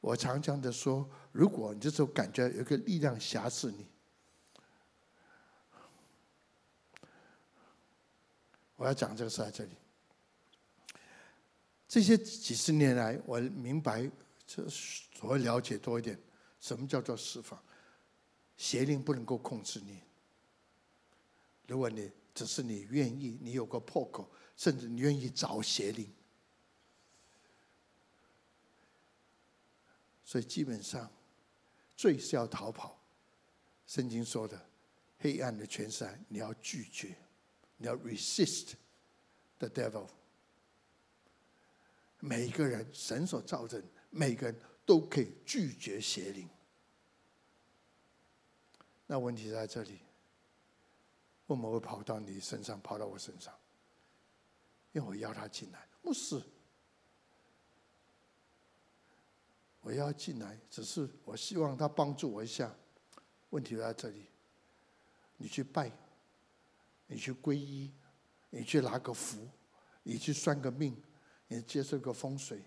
[0.00, 3.84] 我常常的说，如果你这时候感觉有个力量挟持你，
[8.76, 9.72] 我要讲这个事在这里。
[11.88, 14.08] 这些几十年来，我明白，
[14.46, 16.16] 这所谓了解多一点，
[16.60, 17.60] 什么叫做释放？
[18.56, 20.00] 邪灵不能够控制你。
[21.66, 26.08] 如果你只是你愿意，你有个破口，甚至你愿意找邪灵，
[30.24, 31.10] 所以基本上，
[31.96, 33.00] 罪是要逃跑。
[33.86, 34.60] 圣经说的，
[35.18, 37.16] 黑暗的权势，你要拒绝，
[37.76, 38.72] 你要 resist
[39.58, 40.08] the devil。
[42.20, 46.48] 每一个人，神所造的，每个人都可以拒绝邪灵。
[49.06, 50.00] 那问题在这里，
[51.48, 53.54] 为什么会跑到你身上，跑到我身上？
[54.92, 56.42] 因为我要他进来，不是。
[59.84, 62.74] 我要进来，只是我希望他帮助我一下。
[63.50, 64.26] 问题在这里，
[65.36, 65.92] 你去拜，
[67.06, 67.92] 你去皈依，
[68.50, 69.46] 你去拿个符，
[70.02, 71.00] 你去算个命。
[71.46, 72.62] 你接受个风水，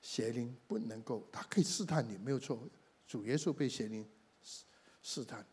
[0.00, 2.66] 邪灵不能够，他可以试探你，没有错。
[3.08, 4.08] 主耶稣被邪灵
[4.40, 4.64] 试
[5.02, 5.44] 试探，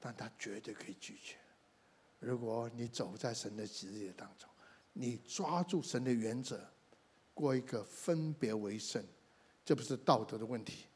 [0.00, 1.36] 但他绝对可以拒绝。
[2.18, 4.50] 如果你走在神的旨意当中，
[4.92, 6.68] 你抓住神的原则，
[7.34, 9.04] 过一个分别为圣，
[9.64, 10.86] 这不是道德的问题，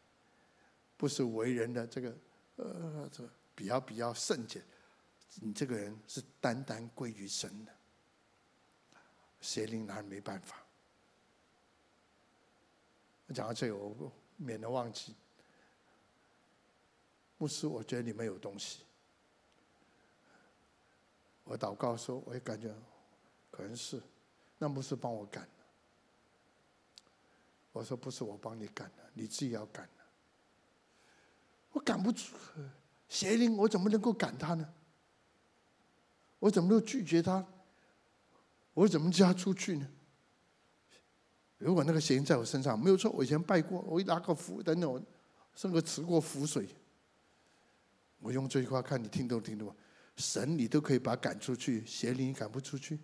[0.96, 2.16] 不是为人的这个
[2.57, 4.62] 呃这比较比较圣洁，
[5.40, 7.72] 你这个人是单单归于神的。
[9.40, 10.64] 邪灵男没办法。
[13.27, 15.14] 我讲到这里，我免得忘记。
[17.37, 18.85] 牧师，我觉得你们有东西。
[21.44, 22.74] 我祷告说，我也感觉
[23.51, 24.03] 可能是，
[24.59, 25.48] 那牧师帮我赶。
[27.72, 30.04] 我说不是我帮你赶的，你自己要赶的。
[31.72, 32.35] 我赶不出
[33.09, 34.68] 邪灵，我怎么能够赶他呢？
[36.38, 37.46] 我怎么能拒绝他？
[38.74, 39.88] 我怎么叫他出去呢？
[41.59, 45.02] 如果那个邪灵在我身上，没有错，我以前拜过，我一拿个符等等，我
[45.54, 46.68] 甚至持过符水。
[48.20, 49.74] 我用这句话看你听懂听懂？
[50.16, 52.98] 神你都可以把他赶出去，邪灵你赶不出去。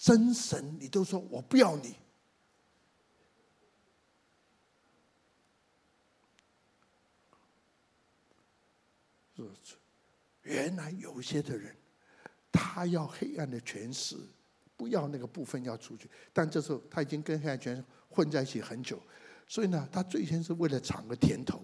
[0.00, 1.96] 真神你都说我不要你。
[10.42, 11.76] 原来有些的人，
[12.50, 14.16] 他要黑暗的权势，
[14.76, 16.08] 不要那个部分要出去。
[16.32, 19.02] 但这时候他已经跟黑暗权混在一起很久，
[19.46, 21.62] 所以呢，他最先是为了尝个甜头，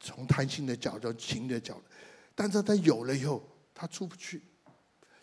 [0.00, 1.84] 从贪心的角度、情的角度。
[2.34, 4.42] 但是他有了以后，他出不去，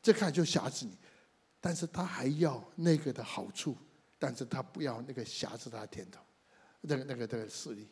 [0.02, 0.96] 这看就吓死你。
[1.62, 3.78] 但是他还要那个的好处，
[4.19, 6.19] 但是他不要那个挟持他的甜头，
[6.82, 7.88] 那个那个那个势力。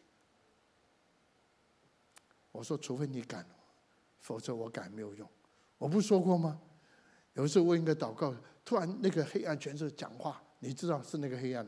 [2.51, 3.47] 我说，除非你敢。
[4.21, 5.27] 否则我赶没有用，
[5.77, 6.60] 我不说过吗？
[7.36, 11.65] 有时候问一个祷告，突然那个黑暗全是讲话，你知道是那个黑暗，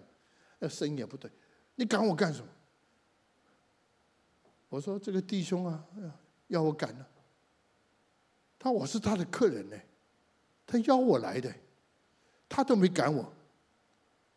[0.59, 1.31] 那声音也不对，
[1.75, 2.51] 你赶我干什么？
[4.67, 5.87] 我说这个弟兄啊，
[6.47, 7.05] 要我赶呢，
[8.59, 9.79] 他我是他的客人呢，
[10.67, 11.55] 他邀我来的，
[12.51, 13.31] 他都没赶我，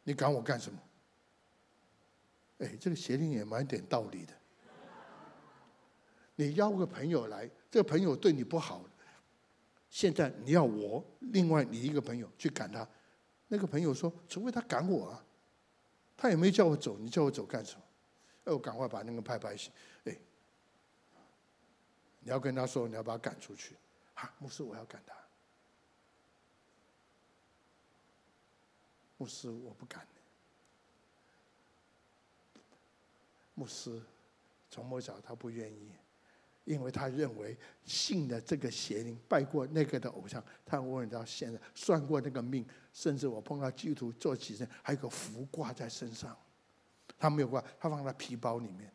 [0.04, 0.78] 你赶我干什么？
[2.58, 4.32] 哎，这个邪灵也蛮点道理的，
[6.36, 7.50] 你邀个朋友来。
[7.68, 8.84] 这个朋友对你不好，
[9.90, 12.88] 现在你要我另外你一个朋友去赶他，
[13.48, 15.24] 那个朋友说，除非他赶我啊，
[16.16, 17.82] 他也没叫我走，你叫我走干什么？
[18.44, 19.72] 哎，我赶快把那个拍拍醒，
[20.04, 20.16] 哎，
[22.20, 23.74] 你要跟他说，你要把他赶出去，
[24.14, 25.16] 啊，牧师我要赶他，
[29.16, 30.06] 牧师我不敢，
[33.54, 34.02] 牧师
[34.70, 35.92] 从末小他不愿意。
[36.64, 37.54] 因为他认为
[37.84, 46.34] 信的这个邪灵拜过那个的偶像，他问到现在算过那个命，甚至我碰到基督徒做起身还有个符挂在身上，
[47.18, 48.90] 他没有挂，他放在皮包里面、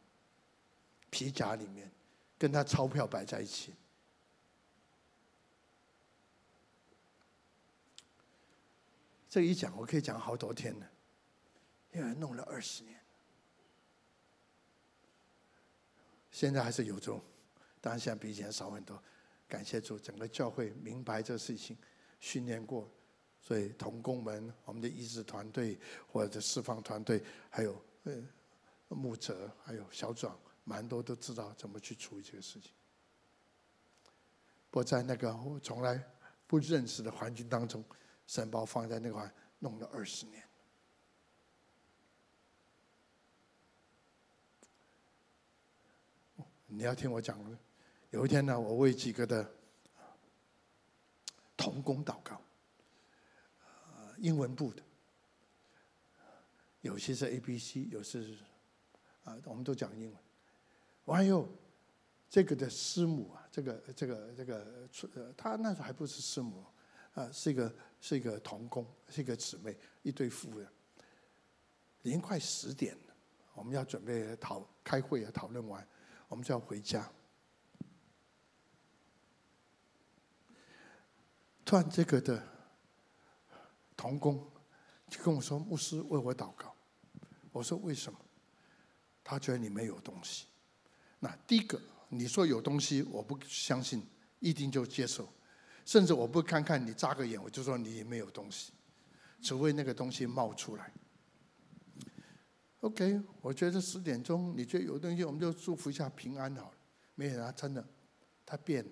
[1.11, 1.88] 皮夹里面，
[2.39, 3.72] 跟他钞票摆在一起。
[9.30, 10.88] 这一讲我可以讲好多天呢，
[11.93, 12.99] 因为弄了二十年，
[16.32, 17.21] 现在还是有种，
[17.80, 19.01] 当然现在比以前少很多。
[19.47, 21.77] 感谢主，整个教会明白这事情，
[22.19, 22.88] 训练过，
[23.39, 28.15] 所以同工们、我们的医治团队或者释放团队，还有呃
[28.89, 32.71] 牧者，还有小长，蛮多都知道怎么去处理这个事情。
[34.71, 36.03] 不在那个我从来
[36.45, 37.84] 不认识的环境当中，
[38.30, 40.43] 神把我放在那块弄了二十年。
[46.67, 47.36] 你要听我讲？
[48.11, 49.51] 有一天呢，我为几个的
[51.57, 52.39] 同工祷告，
[54.19, 54.84] 英文部的，
[56.82, 58.38] 有些是 A、B、C，有些是
[59.23, 61.15] 啊，我们都讲英文。
[61.17, 61.49] 还有
[62.30, 66.63] 这个的师母啊，这个这个这个，他那时候还不是师母
[67.15, 70.68] 啊，是一个是一个童工，是一个姊妹，一对夫人。
[72.02, 73.14] 已经快十点了，
[73.54, 75.86] 我们要准备讨开会啊，讨论完，
[76.30, 77.12] 我们就要回家。
[81.66, 82.41] 突然，这个的
[83.95, 84.50] 童工
[85.08, 86.74] 就跟我说：“牧师为我祷告。”
[87.52, 88.18] 我说：“为什么？”
[89.24, 90.47] 他觉得你没有东西。
[91.20, 94.04] 那第一个，你说有东西，我不相信，
[94.39, 95.32] 一定就接受。
[95.90, 98.72] 甚至我不看看你眨个眼，我就说你没有东西，
[99.42, 100.94] 除非那个东西冒出来。
[102.82, 106.78] OK，我觉得十点钟，你觉得有东西，我们就祝福一下平安好了。
[107.16, 107.84] 没有啊，真的，
[108.46, 108.92] 他变了。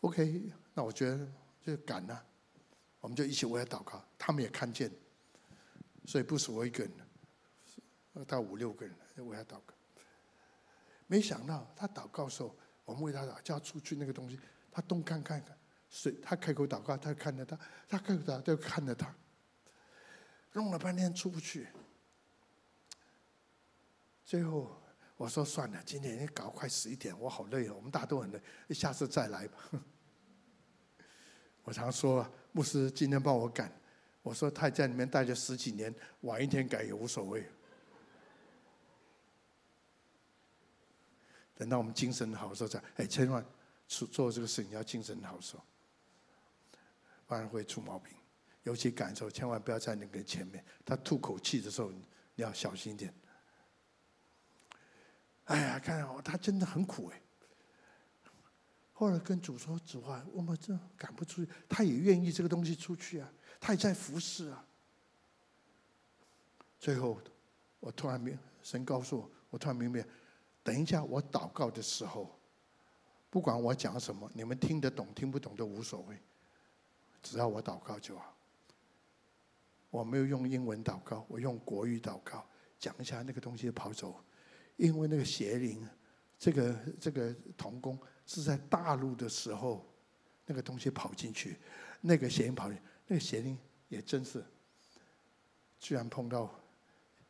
[0.00, 1.32] OK，那我觉得
[1.62, 2.26] 就赶了，
[2.98, 4.04] 我们就一起为他祷告。
[4.18, 4.90] 他们也看见，
[6.04, 9.72] 所以不是我一个人，到五六个人为他祷告。
[11.06, 12.56] 没想到他祷告的时候，
[12.88, 14.40] 我们为他祷，叫出去那个东西，
[14.72, 15.54] 他东看看看，
[15.90, 19.14] 所以他开口祷告，他看着他，他开口祷告，他看着他，
[20.54, 21.68] 弄了半天出不去，
[24.24, 24.74] 最后。
[25.18, 27.74] 我说算了，今天已经搞快十一点，我好累哦。
[27.74, 29.58] 我们大家都很累，下次再来吧。
[31.64, 33.68] 我常说，牧师今天帮我赶。
[34.22, 37.44] 我说他在里面待了十几年，晚一天改也无所谓。
[41.58, 43.44] 等到我们精神好的时候再，哎，千万
[43.88, 45.64] 做做这个事情要精神好的时候，
[47.26, 48.14] 不然会出毛病。
[48.62, 52.00] 尤其感受，千万不要在那个前面，他吐口气的时候，你
[52.36, 53.12] 要小心一点。
[55.46, 57.20] 哎呀，看哦，他真的很苦哎。
[58.92, 64.64] 后来跟主说主话，我们这赶不出去，他也愿意这个东西出去啊，他也在服侍啊。
[66.78, 67.20] 最后，
[67.80, 70.06] 我突然明神告诉我，我突然明白，
[70.68, 72.38] 等一下我祷告的时候，
[73.30, 76.14] 不管我讲什么，你们听得懂听不懂都无所谓，
[77.22, 78.36] 只要我祷告就好。
[79.88, 82.46] 我没有用英文祷告，我用国语祷告，
[82.78, 84.22] 讲一下那个东西跑走。
[84.76, 85.88] 因为那个邪灵，
[86.38, 89.86] 这个这个童工是在大陆的时候，
[90.44, 91.56] 那个东西跑进去，
[92.02, 92.68] 那个邪灵跑，
[93.06, 93.58] 那个邪灵
[93.88, 94.44] 也真是，
[95.78, 96.57] 居然碰到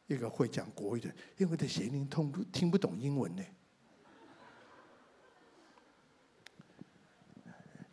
[0.08, 3.44] 一个会讲国语的，因为这邪灵通不听不懂英文呢。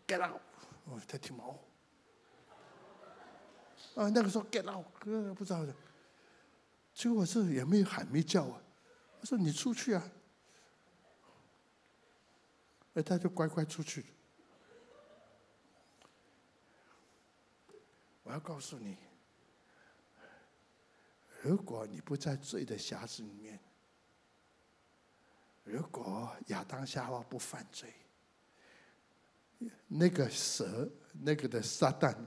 [0.08, 0.40] Get out！
[0.86, 1.60] 哦，他听毛。
[3.96, 5.76] 啊，那个时候 Get out，哥不知道的，
[6.94, 8.62] 结果是也没有喊没叫啊。
[9.20, 10.12] 我说你出去啊，
[12.94, 14.06] 而他就乖乖出去。
[18.24, 18.98] 我要告诉你，
[21.46, 23.60] 如果你不在罪的匣子里面，
[25.64, 27.94] 如果亚当夏娃不犯罪，
[29.88, 32.18] 那个蛇，那个的撒旦，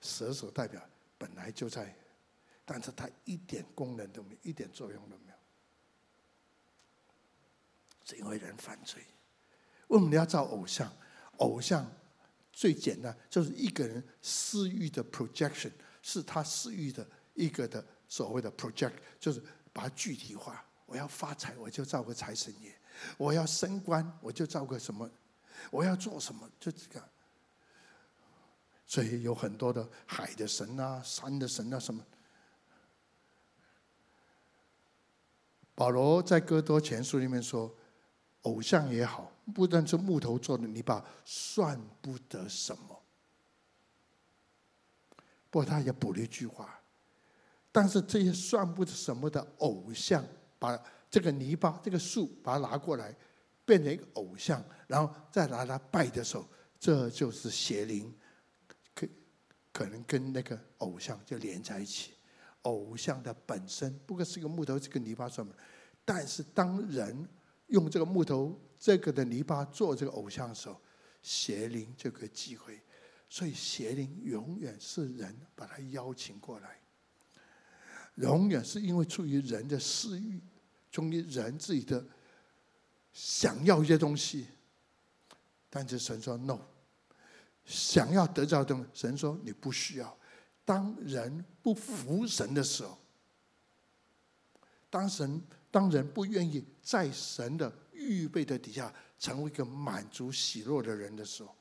[0.00, 0.82] 蛇所代表
[1.16, 1.96] 本来就在，
[2.64, 5.34] 但是他一点功能都没有，一点作用都没有。
[8.04, 9.00] 是因为人犯罪，
[9.86, 10.92] 为什么你要造偶像？
[11.36, 11.88] 偶像
[12.52, 15.70] 最简单，就是一个人私欲的 projection，
[16.02, 19.42] 是他私欲的一个的所谓的 project，就是
[19.72, 20.62] 把它具体化。
[20.84, 22.70] 我要发财，我就造个财神爷；
[23.16, 25.08] 我要升官，我就造个什么；
[25.70, 27.02] 我要做什么，就这个。
[28.86, 32.04] 所以有很多的海的神啊、山的神啊什么。
[35.74, 37.74] 保罗在哥多前书里面说。
[38.44, 43.02] 偶像也好，不但是木头做的泥巴，算不得什么。
[45.50, 46.79] 不过他也补了一句话：
[47.72, 50.24] 但是这些算不得什么的偶像，
[50.58, 50.78] 把
[51.10, 53.14] 这个泥巴、这个树，把它拿过来，
[53.64, 56.46] 变成一个偶像，然后再拿它拜的时候，
[56.78, 58.12] 这就是邪灵，
[58.94, 59.06] 可
[59.72, 62.12] 可能跟那个偶像就连在一起。
[62.62, 65.54] 偶像的本身不过是一个木头，这个泥巴上面，
[66.04, 67.26] 但是当人
[67.68, 70.78] 用这个木头、这个的泥巴做这个偶像的时候，
[71.22, 72.80] 邪灵就可以机会。
[73.28, 76.79] 所以邪灵永远是人把他邀请过来，
[78.16, 80.40] 永远是因为出于人的私欲，
[80.90, 82.04] 出于人自己的
[83.12, 84.46] 想要一些东西。
[85.68, 86.58] 但是神说 no，
[87.64, 90.18] 想要得到的东西，神说你不需要。
[90.64, 92.98] 当人不服神的时候，
[94.88, 101.54] 当神当人不愿意在神的预备的底下成为一个满足喜乐的人的时候，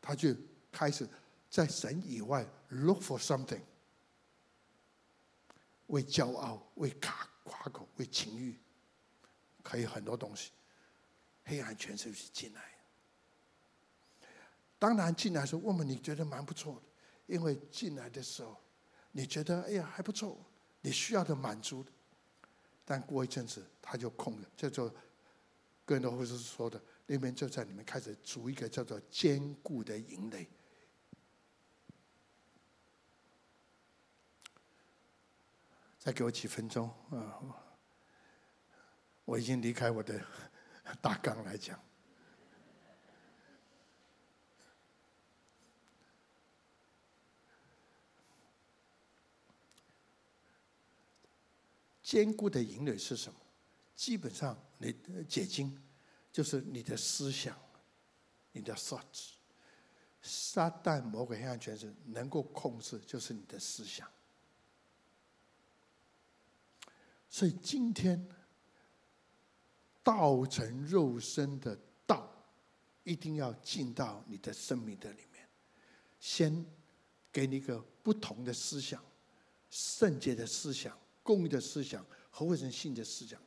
[0.00, 0.34] 他就
[0.70, 1.08] 开始
[1.48, 3.62] 在神以外 look for something，
[5.88, 8.58] 为骄傲、为卡夸口、为情欲，
[9.62, 10.52] 可以很多东西，
[11.44, 12.62] 黑暗权势就进来。
[14.78, 16.82] 当然进来的时候，我们你觉得蛮不错的，
[17.34, 18.56] 因为进来的时候，
[19.12, 20.38] 你觉得哎呀还不错，
[20.80, 21.90] 你需要的满足的，
[22.84, 24.88] 但过一阵子他就空了，这就
[25.84, 26.80] 哥林多后书说的。
[27.10, 30.46] 那边就在里面开始组一个叫做坚固的营垒。
[36.08, 37.38] 再给我几分钟啊！
[39.26, 40.18] 我已经离开我的
[41.02, 41.78] 大纲来讲。
[52.02, 53.38] 坚固的营垒是什么？
[53.94, 54.96] 基本上，你
[55.28, 55.78] 解经。
[56.32, 57.54] 就是你的思想，
[58.52, 59.32] 你的 thoughts，
[60.22, 64.10] 撒旦魔鬼黑暗权势能够控制，就是你的思想。
[67.38, 68.20] 所以今天
[70.02, 72.28] 道成肉身的道，
[73.04, 75.48] 一定要进到你的生命的里面，
[76.18, 76.66] 先
[77.30, 79.00] 给你一个不同的思想，
[79.70, 83.40] 圣洁的思想、公义的思想、合乎人性的思想，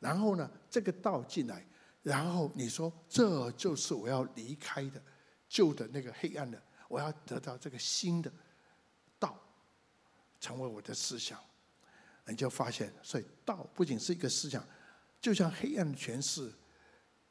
[0.00, 1.66] 然后呢，这个道进来。
[2.02, 5.02] 然后你说，这就是我要离开的
[5.48, 8.30] 旧的那个黑暗的，我要得到这个新的
[9.18, 9.40] 道，
[10.38, 11.42] 成为我的思想。
[12.26, 14.64] 你就发现，所以道不仅是一个思想，
[15.20, 16.50] 就像黑暗的权势，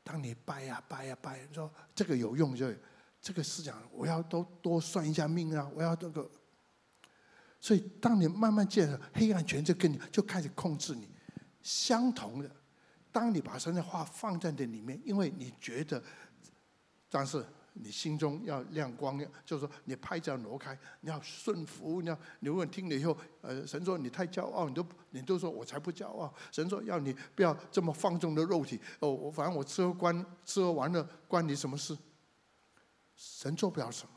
[0.04, 2.72] 当你掰呀掰呀掰，你说这个有用就
[3.22, 6.30] 这个思想，我要多多算一下命啊，我要这个。
[7.60, 11.10] 所以当你慢慢见了黑暗权势，跟你就开始控制你，
[11.62, 12.52] 相同的。
[13.12, 16.04] 当你把神的话放在这里面，因为你觉得，
[17.10, 26.34] 但是你心中要亮光，就是说你拍照挪开，你要顺服，你要你问听了以后，呃，神说你太骄傲，你都你都说我才不骄傲。
[26.52, 31.98] 神说要你不要这么放纵的肉体，哦，我反正我吃喝关吃喝玩乐关你什么事？
[33.16, 34.14] 神做不了什么。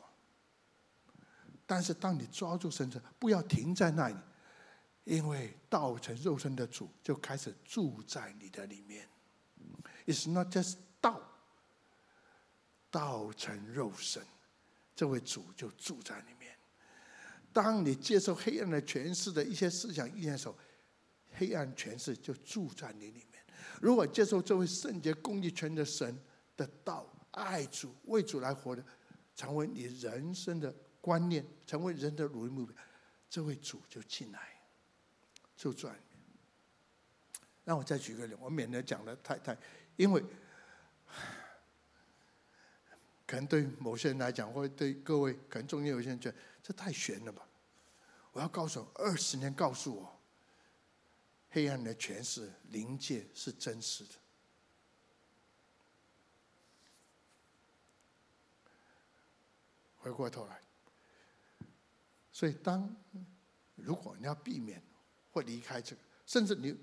[1.65, 2.89] 但是当你抓住神，
[3.19, 4.15] 不要停在那里。
[5.03, 9.07] 因为道成肉身的主就开始住在你的里面
[10.05, 10.75] ，It's not just
[12.91, 14.23] 道，成肉身，
[14.95, 16.55] 这位主就住在里面。
[17.53, 20.57] 当你接受黑暗的权势的一些思想意念的时候，
[21.33, 23.43] 黑暗权势就住在你里面。
[23.81, 26.17] 如果接受这位圣洁公义权的神
[26.55, 28.83] 的道，爱主为主来活的，
[29.35, 32.75] 成为你人生的观念，成为人的努力目标，
[33.29, 34.39] 这位主就进来。
[35.55, 35.99] 就转，
[37.63, 39.57] 那我再举个例，我免得讲的太太，
[39.95, 40.23] 因为
[43.27, 47.47] 可能对某些人来讲，或者对各位，可能中间有些人觉得这太悬了吧？
[48.31, 50.19] 我要告诉，二十年告诉我，
[51.49, 54.11] 黑暗的权势灵界是真实的。
[59.97, 60.61] 回过头来，
[62.31, 62.95] 所以当
[63.75, 64.81] 如果你要避免。
[65.29, 66.75] 或离开这个，甚至你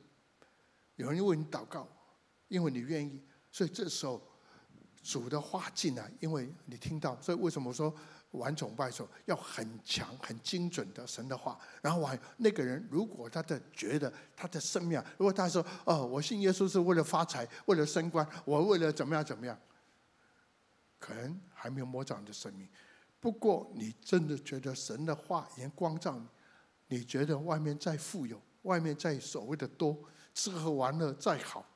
[0.95, 1.89] 有人为你祷告，
[2.47, 3.21] 因为你愿意，
[3.51, 4.25] 所以这时候
[5.05, 7.95] 主的话进来，因为你听到，所以为什么说
[8.31, 11.57] 玩崇拜的时候要很强、很精准的神的话？
[11.83, 19.57] 然后还那个人，如果他的觉得他的生命，如果他说哦，我信耶稣是为了发财，为了升官，我为了怎么样怎么样，
[20.99, 22.67] 可能还没有摸着你的生命。
[23.21, 26.27] 不过你真的觉得神的话已经光照你。
[26.89, 29.99] 你觉得外面再富有，外面再所谓的多，
[30.35, 31.67] 吃喝玩乐再好，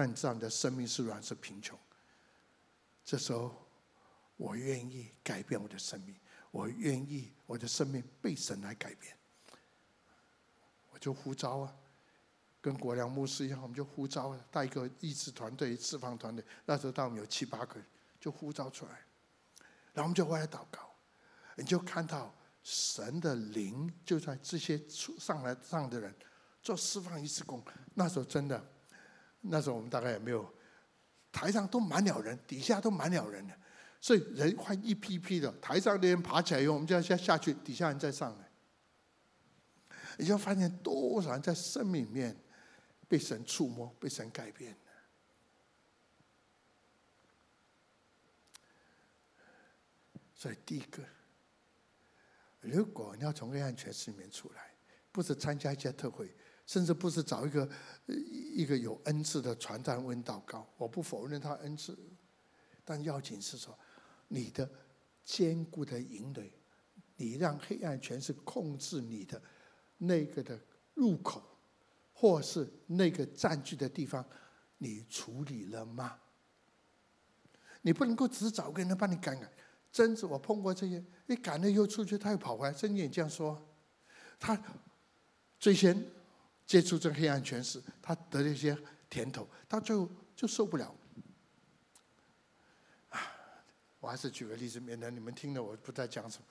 [0.00, 1.78] 但你知道你的生命是软是贫穷。
[3.04, 3.54] 这时候，
[4.38, 6.16] 我愿意改变我的生命，
[6.50, 9.14] 我愿意我的生命被神来改变。
[10.88, 11.76] 我就呼召啊，
[12.62, 16.42] 跟国良牧师一样，我们就呼召啊，带一个医治团队、释放团队。
[16.64, 17.84] 那时候到我们有七八个人，
[18.18, 18.92] 就呼召出来，
[19.92, 20.90] 然后我们就回来祷告。
[21.56, 26.14] 你就看到神的灵就在这些出上来上的人
[26.62, 27.62] 做释放一次工。
[27.92, 28.66] 那时候真的，
[29.40, 30.52] 那时候我们大概也没有，
[31.32, 33.54] 台上都满了人，底下都满了人的，
[34.00, 38.50] 所以人快一批批的，台上的人爬起来以后，我们就要下下去，底下人再上来。
[40.18, 42.36] 你就发现多少人在生命里面
[43.08, 44.76] 被神触摸，被神改变。
[50.34, 51.02] 所以第一个，
[52.60, 54.74] 如果你要从黑暗权势里面出来，
[55.12, 56.34] 不是参加一些特会，
[56.70, 57.68] 甚至不是找一个
[58.06, 61.98] 一个有恩赐的传道问祷告，我不否认他恩赐，
[62.84, 63.76] 但要紧是说
[64.28, 64.70] 你的
[65.24, 66.52] 坚固的营垒，
[67.16, 69.42] 你让黑暗权势控制你的。
[70.02, 70.58] 那个的
[70.94, 71.42] 入口，
[72.12, 74.24] 或是那个占据的地方，
[74.78, 76.18] 你处理了吗？
[77.82, 79.50] 你不能够只找个人帮你赶赶。
[79.90, 82.72] 真子，我碰过这些，你赶了又出去，他又跑回来。
[82.72, 83.60] 真眼这样说，
[84.38, 84.56] 他
[85.58, 86.02] 最先
[86.70, 90.94] 接触这黑暗权势，他得了一些甜头，到最后就受不了。
[93.08, 93.20] 啊，
[93.98, 96.44] 我还是举个例子，免得你们听了我不再讲什么。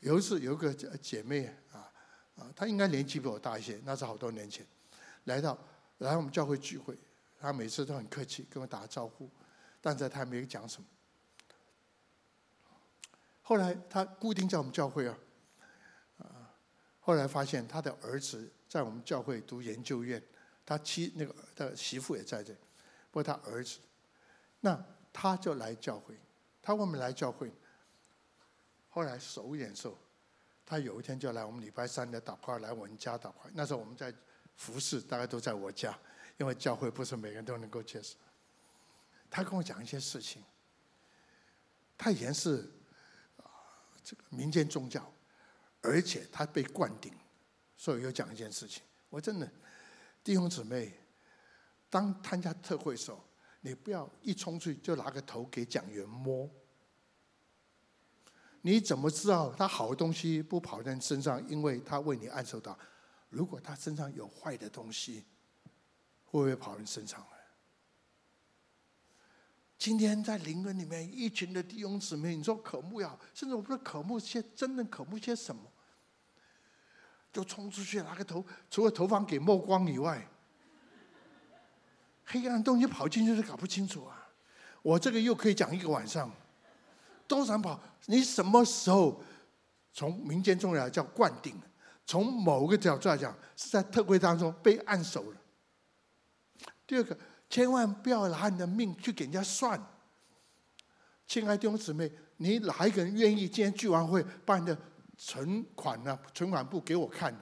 [0.00, 1.86] 有一次，有个姐妹啊
[2.34, 4.66] 啊，她应该年纪比我大一些，那是好多年前，
[5.26, 5.56] 来到
[5.98, 6.98] 来我们教会聚会，
[7.38, 9.30] 她每次都很客气跟我打招呼，
[9.80, 10.88] 但是她没有讲什么。
[13.40, 15.16] 后来她固定在我们教会，啊，
[17.08, 20.22] 后来发现他的儿子在我们教会读研究院，
[20.66, 22.52] 他妻那个的媳妇也在这，
[23.10, 23.78] 不过他儿子，
[24.60, 24.78] 那
[25.10, 26.14] 他就来教会，
[26.60, 27.50] 他为什么来教会？
[28.90, 29.96] 后来熟一点时候，
[30.66, 33.36] 他有一天就来我们礼拜三的祷告，来我们家祷告。
[33.54, 34.12] 那时候我们在
[34.56, 35.98] 服侍，大家都在我家，
[36.36, 38.18] 因为教会不是每个人都能够接受。
[39.30, 40.44] 他跟我讲一些事情。
[41.96, 42.70] 他以前是
[43.38, 43.48] 啊
[44.04, 45.10] 这个民间宗教，
[45.80, 47.12] 而且他被灌顶，
[47.76, 48.82] 所以又讲一件事情。
[49.08, 49.50] 我真的
[50.22, 50.92] 弟兄姊妹，
[51.88, 53.24] 当参加特会的时候，
[53.60, 56.48] 你不要一冲出去就拿个头给讲员摸。
[58.62, 61.48] 你怎么知道他好东西不跑在身上？
[61.48, 62.76] 因为他为你按手到。
[63.30, 65.24] 如果他身上有坏的东西，
[66.24, 67.37] 会不会跑人身上来？
[69.78, 75.62] 今天在灵恩里面，一群的弟兄姊妹，你说渴慕呀，甚至我不知道渴慕些真正渴慕些什么，
[77.32, 80.28] 就冲出去拿个头，除了头发给抹光以外，
[82.24, 84.28] 黑暗东西跑进去都搞不清楚啊！
[84.82, 86.30] 我这个又可以讲一个晚上。
[87.28, 89.22] 都想跑，你什么时候
[89.92, 91.54] 从民间中来叫灌顶？
[92.04, 95.36] 从某个角度来讲，是在特会当中被按手了。
[96.86, 97.16] 第二个，
[97.48, 99.80] 千万不要拿你的命去给人家算。
[101.26, 104.78] 亲爱的弟兄姊妹，你哪一个人愿意今天聚完会把你的
[105.16, 107.40] 存款呢、存款簿给我看呢？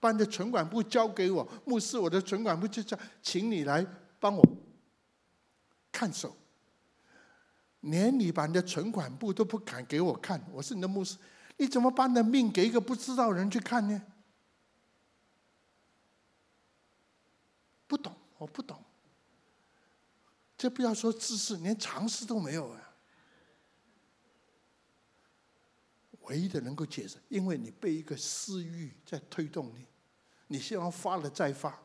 [0.00, 3.86] 把你的存款簿交给我，牧师，我的存款簿就这样，请你来
[4.20, 4.44] 帮我
[5.90, 6.36] 看守。
[7.80, 11.16] 连你把你的存款簿都不敢给我看，我是你的牧师，
[11.56, 14.02] 你怎么把你的命给一个不知道人去看呢？
[17.86, 18.14] 不懂，
[18.44, 18.82] 我不懂。
[20.56, 22.94] 这不要说知识，连常识都没有啊！
[26.22, 29.86] 唯一的能够解释，因为你被一个私欲在推动你，
[30.46, 31.78] 你希望发了再发，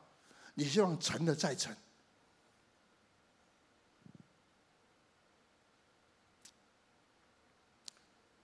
[0.53, 1.75] 你希望成了再成。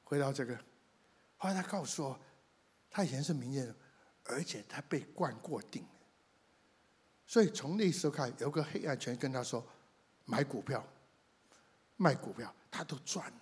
[0.04, 0.58] 回到这个，
[1.38, 2.20] 后来他告诉我，
[2.90, 3.76] 他以前是民间人，
[4.24, 5.86] 而且他被灌过顶，
[7.28, 9.66] 所以从那时候开始，有个黑暗权跟他说，
[10.26, 10.86] 买股票、
[11.98, 13.34] 卖股票，他都赚，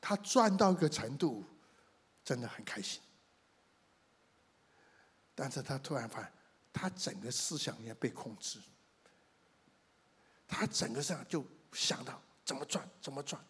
[0.00, 1.44] 他赚到一个程度，
[2.24, 3.00] 真的很开心。
[5.34, 6.32] 但是他突然发现，
[6.72, 8.58] 他整个思想也被控制，
[10.46, 13.42] 他整个上就想到怎么赚，怎么赚。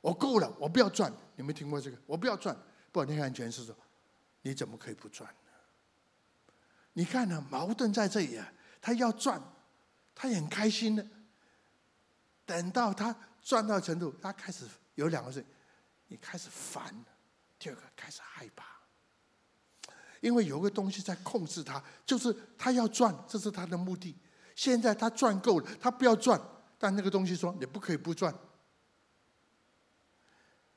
[0.00, 1.12] 我够了，我不要赚。
[1.34, 1.98] 你没听过这个？
[2.06, 2.56] 我不要赚。
[2.92, 3.76] 不，你看全是说，
[4.42, 5.28] 你怎么可以不赚？
[6.96, 8.52] 你看呢、矛盾在这里啊。
[8.80, 9.42] 他要赚，
[10.14, 11.04] 他也很开心的。
[12.44, 15.44] 等到他赚到程度，他开始有两个事：
[16.06, 16.94] 你开始烦，
[17.58, 18.64] 第二个开始害怕，
[20.20, 24.16] 因为有个东西在控制他，就是他要赚，这是他的目的。
[24.54, 26.40] 现在他赚够了，他不要赚，
[26.78, 28.32] 但那个东西说你不可以不赚。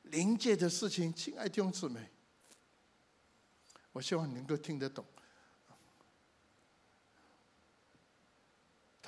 [0.02, 2.10] 灵界的事情，亲爱的弟兄姊妹，
[3.92, 5.06] 我希望你能够听得懂。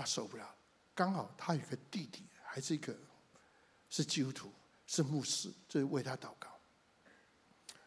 [0.02, 0.56] 他受不了，
[0.96, 2.98] 刚好他有个弟弟，还是一个
[3.88, 4.52] 是基督徒，
[4.88, 6.50] 是牧师，就为他祷告。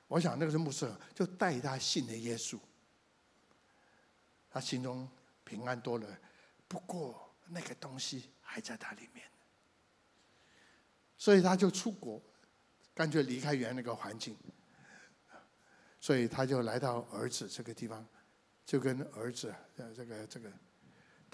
[0.07, 2.57] 我想那个是牧师，就带他信了耶稣。
[4.49, 5.09] 他心中
[5.43, 6.07] 平安多了，
[6.69, 9.27] 不过那个东西还在他里面，
[11.19, 12.23] 所以他就出国，
[12.95, 14.37] 干脆离开原来那个环境。
[16.01, 18.07] 所以他就来到儿子这个地方，
[18.65, 20.53] 就跟儿子呃这个这个，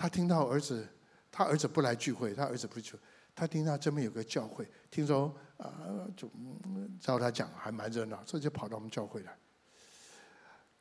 [0.00, 0.88] 他听到儿子，
[1.30, 2.98] 他儿子不来聚会，他儿子不去，
[3.34, 6.26] 他听到这边有个教会，听说啊就
[6.98, 9.36] 照他讲还蛮热闹，所以就跑到我们教会来。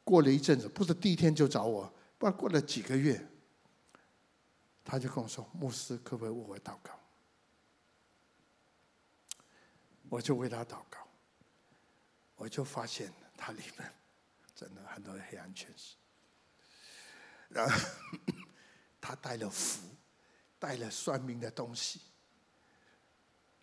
[0.05, 1.93] 过了一阵子，不是第一天就找我。
[2.17, 3.27] 不过了几个月，
[4.85, 6.97] 他就跟我说：“牧师，可不可以为我祷告？”
[10.07, 11.05] 我就为他祷告，
[12.37, 13.91] 我就发现他里面
[14.55, 15.97] 真的很多黑暗权势。
[17.49, 17.75] 然后
[19.01, 19.81] 他带了符，
[20.57, 22.01] 带了算命的东西，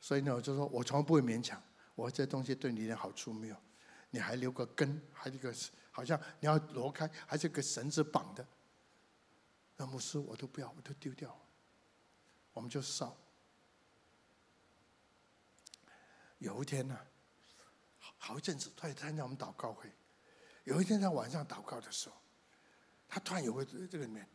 [0.00, 1.62] 所以呢，我就说我从来不会勉强。
[1.94, 3.56] 我说这东西对你一点好处没有，
[4.10, 5.54] 你还留个根，还一个。
[5.90, 8.46] 好像你要挪开，还是个绳子绑的。
[9.78, 11.34] 那牧师我都不要，我都丢掉。
[12.52, 13.16] 我们就烧。
[16.36, 17.00] 有一天呢，
[18.18, 19.90] 好一阵子，他也参加我们祷告会。
[20.64, 22.16] 有一天在晚上祷告的时候，
[23.08, 24.28] 他突然有个这个里面，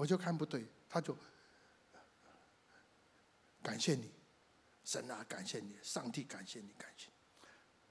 [0.00, 1.14] 我就看不对，他就
[3.62, 4.10] 感谢你，
[4.82, 7.10] 神啊，感谢你，上帝感谢你，感谢。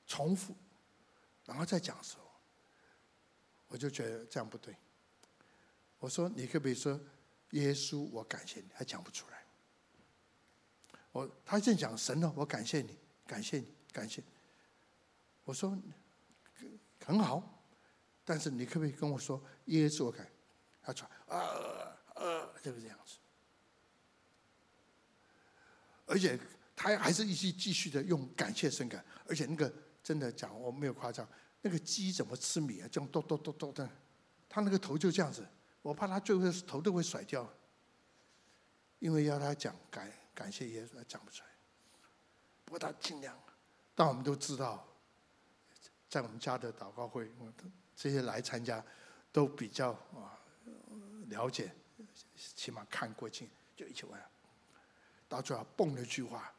[0.07, 0.55] 重复，
[1.45, 2.23] 然后再讲的时候。
[3.67, 4.75] 我就觉得这样不对。
[5.99, 6.99] 我说：“你可不可以说
[7.51, 9.45] 耶稣，我感谢你？”还讲不出来。
[11.11, 12.97] 我他正讲神呢，我感谢你，
[13.27, 14.23] 感谢你，感谢。
[15.43, 15.77] 我说
[17.05, 17.63] 很好，
[18.25, 20.27] 但是你可不可以跟我说耶稣，我感？
[20.81, 21.88] 他说：“啊，
[22.61, 23.17] 就是这样子。”
[26.05, 26.39] 而且
[26.75, 29.71] 他还是一直继续的用感谢神感，而且那个
[30.03, 31.27] 真的讲，我没有夸张。
[31.61, 32.87] 那个鸡怎么吃米啊？
[32.91, 33.89] 这样咚咚咚咚的，
[34.47, 35.45] 他那个头就这样子，
[35.81, 37.47] 我怕他最后头都会甩掉，
[38.99, 41.49] 因为要他讲感感谢耶稣，他讲不出来。
[42.63, 43.37] 不过他尽量，
[43.93, 44.87] 但我们都知道，
[46.09, 47.29] 在我们家的祷告会，
[47.95, 48.83] 这些来参加
[49.31, 50.39] 都比较啊
[51.27, 51.71] 了解，
[52.35, 54.19] 起码看过去就一起玩，
[55.27, 56.53] 到最后蹦了一句话：“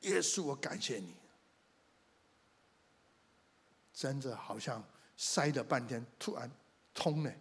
[0.00, 1.14] 耶稣，我感谢你。”
[3.92, 4.82] 真的好像
[5.16, 6.50] 塞了半天，突然
[6.94, 7.32] 通了，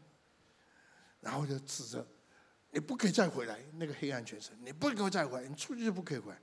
[1.20, 2.06] 然后就指着
[2.70, 6.40] 你不可以再回来，那个黑暗权势，你不可以再回来，你出去就不可以回来。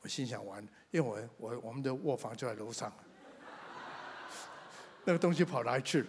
[0.00, 2.92] 我心想完，因为我我我们的卧房就在楼上，
[5.04, 6.08] 那个东西跑哪里去了？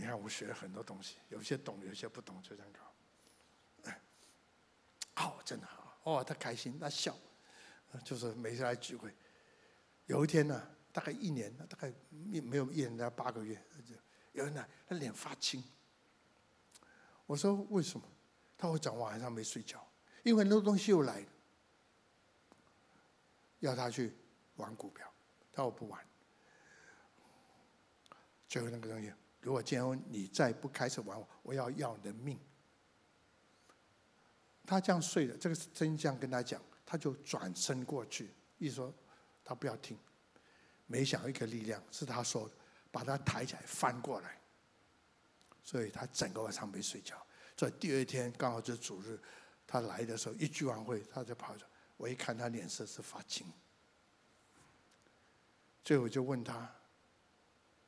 [0.00, 3.92] 你看我学了很多东西，有些懂，有些不懂，就这样搞。
[5.14, 6.00] 好，真的好。
[6.04, 7.14] 哦，他开心，他笑，
[8.02, 9.14] 就是每次来聚会。
[10.06, 13.62] 有一天呢，大概一年，大概没有一年，大概八个月，
[14.32, 15.62] 有人来，他脸发青。
[17.26, 18.06] 我说为什么？
[18.56, 19.86] 他会讲晚上没睡觉，
[20.22, 21.26] 因为那个东西又来了，
[23.58, 24.16] 要他去
[24.56, 25.12] 玩股票，
[25.52, 26.02] 他说我不玩。
[28.48, 32.38] 最后那个东西，如果今天你再不开始玩我，我要要你的命。
[34.66, 38.94] 他这样睡了，这个是真这样跟他讲，他就转身过去，意思说
[39.44, 39.98] 他不要听。
[40.86, 42.50] 没想到一个力量是他说，
[42.90, 44.40] 把他抬起来翻过来，
[45.64, 47.16] 所以他整个晚上没睡觉。
[47.56, 49.18] 所以第二天刚好就是主日，
[49.66, 51.66] 他来的时候一聚完会，他就跑着。
[51.96, 53.46] 我一看他脸色是发青，
[55.84, 56.74] 最后就问他：“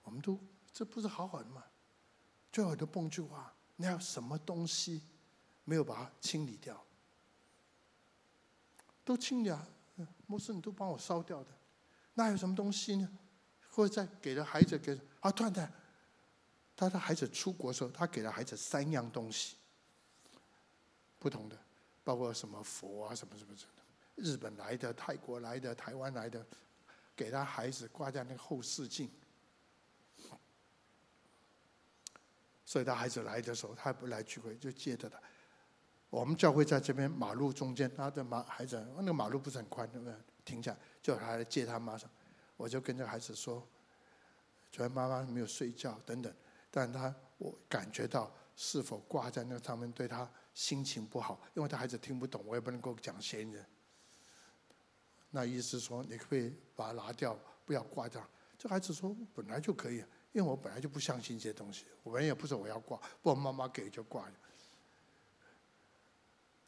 [0.03, 0.39] 我们都
[0.73, 1.65] 这不是好好的吗？”
[2.53, 5.03] 最后就蹦句话：“你要什么东西？”
[5.65, 6.85] 没有把它清理掉，
[9.05, 9.65] 都清理啊！
[10.27, 11.51] 牧师，你都帮我烧掉的，
[12.15, 13.09] 那有什么东西呢？
[13.71, 15.31] 或者再给了孩子给啊？
[15.31, 15.73] 突然间，
[16.75, 19.57] 他的孩子出国的时候，他给了孩子三样东西，
[21.21, 21.57] 不同的，
[22.03, 23.73] 包括什么佛啊，什么什么什么，
[24.17, 26.45] 日本来的、泰国来的、台湾来的，
[27.15, 29.09] 给他孩子挂在那个后视镜。
[32.73, 35.21] 所以他孩子来的时候，他不来聚会，就借着他。
[36.09, 40.15] 我们教会在这边马路中间，他的马孩子，那个马路不是很宽，对不对？
[40.43, 42.09] 停下，叫他来接他妈上。
[42.57, 43.63] 我就跟这孩子说，
[44.71, 46.35] 昨天妈妈没有睡觉等等，
[46.71, 53.67] 但他我感觉到是否挂在那上面对他心情不好，因为他孩子听不懂，我也不能够讲闲人。
[55.29, 58.19] 那意思说，你可以把它拿掉，不要挂这。
[58.57, 60.03] 这孩子说本来就可以，
[60.33, 64.27] 因为我本来就不相信这些东西，我们也不是我要挂，不过妈妈给就挂。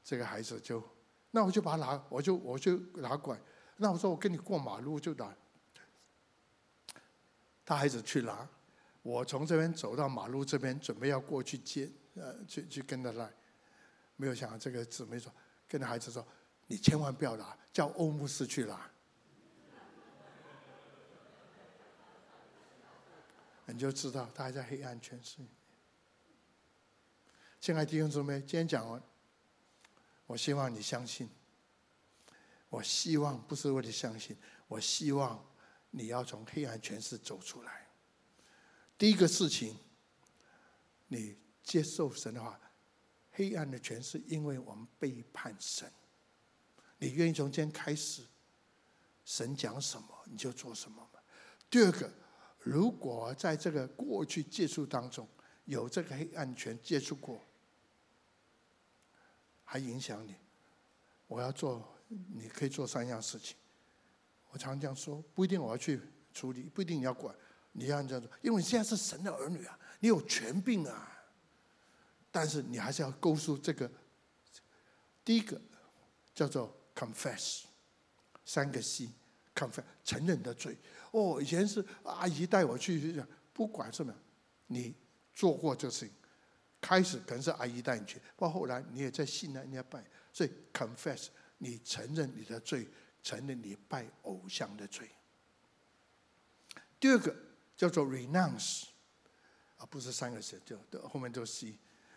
[0.03, 0.83] 这个孩子就，
[1.31, 3.41] 那我就把他拿，我就我就拿过来。
[3.79, 5.35] 那我说我跟你过马路就拿，
[7.65, 8.47] 他孩子去拿，
[9.03, 13.33] 我从这边走到马路这边，准备要过去接，呃，去去跟他来，
[14.17, 15.33] 没有想到这个姊妹说，
[15.67, 16.27] 跟孩子说，
[16.67, 18.91] 你千万不要拿，叫欧牧师去拿。
[23.67, 25.39] 你就知道他还在黑暗权势。
[27.61, 29.03] 亲爱的弟兄姊妹，今天讲完，
[30.27, 31.29] 我希望你相信。
[32.69, 34.37] 我希望不是为了相信，
[34.69, 35.43] 我希望
[35.91, 37.89] 你要从黑暗权势走出来。
[38.99, 39.79] 第一个事情，
[41.09, 42.61] 你接受神的话，
[43.33, 45.91] 黑暗的权势，因为我们背叛神。
[46.99, 48.23] 你愿意从今天开始，
[49.25, 51.09] 神讲什么你就做什么？
[51.71, 52.13] 第二个。
[52.65, 55.29] 如果在这个过去接触当中
[55.67, 57.39] 有这个黑暗权接触过，
[59.65, 60.35] 还影响你，
[61.27, 63.55] 我要做，你可以做三样事情。
[64.51, 66.01] 我常常说，不一定我要去
[66.33, 67.35] 处理，不一定你要管，
[67.73, 71.11] 你要这样做，因为你现在是神的儿女啊，你有权柄啊。
[72.31, 73.89] 但是你还是要勾述这个，
[75.25, 75.61] 第一个
[76.35, 77.63] 叫做 confess，
[78.45, 79.11] 三个 C
[79.55, 80.77] confess 承认的罪。
[81.13, 84.13] 哦，以前是阿姨带我去，不管什么，
[84.67, 84.95] 你
[85.33, 86.15] 做过这个事情，
[86.81, 91.29] 开始可能是阿姨带你去，到后来你也在信了人家拜，所以 confess，
[91.59, 92.89] 你承认你的罪，
[93.23, 95.09] 承认你拜偶像的罪。
[96.99, 97.35] 第二个
[97.77, 98.87] 叫做 renounce，
[99.77, 100.79] 啊，不是三个字，就
[101.09, 101.73] 后面都是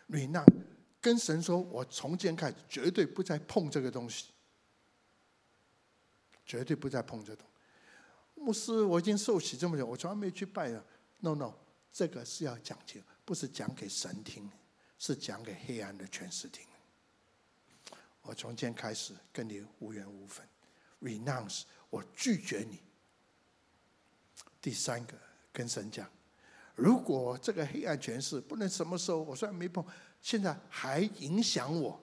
[0.08, 0.62] renounce，
[1.00, 4.32] 跟神说，我从今天开始绝对不再碰这个东西，
[6.48, 7.46] 绝对不再碰这东。
[8.34, 10.82] 牧师，我已经受洗这么久，我从来没去拜了。
[11.18, 11.52] No，No，
[11.92, 14.50] 这个是要讲清，不是讲给神听，
[14.98, 16.66] 是讲给黑暗的权势听。
[18.22, 20.46] 我从今天开始跟你无缘无分
[21.02, 22.80] ，renounce，我拒绝你。
[24.60, 25.18] 第三个，
[25.52, 26.08] 跟神讲，
[26.74, 29.84] 如果这个黑暗权势不能什么时候，我虽然没碰，
[30.22, 32.00] 现在还影响我，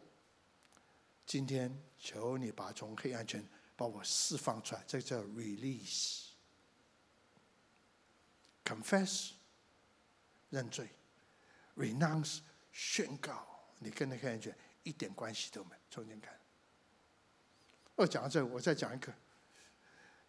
[1.26, 3.41] 今天求你把从黑暗权
[3.76, 6.30] 把我释放出来，这叫 release。
[8.64, 9.32] Confess，
[10.50, 10.90] 认罪
[11.76, 12.40] ；Renounce，
[12.72, 13.46] 宣告。
[13.80, 14.54] 你跟那个人讲
[14.84, 15.82] 一点关系都没有。
[15.90, 16.34] 从前看。
[17.96, 19.14] 我，讲到这，我再讲一个。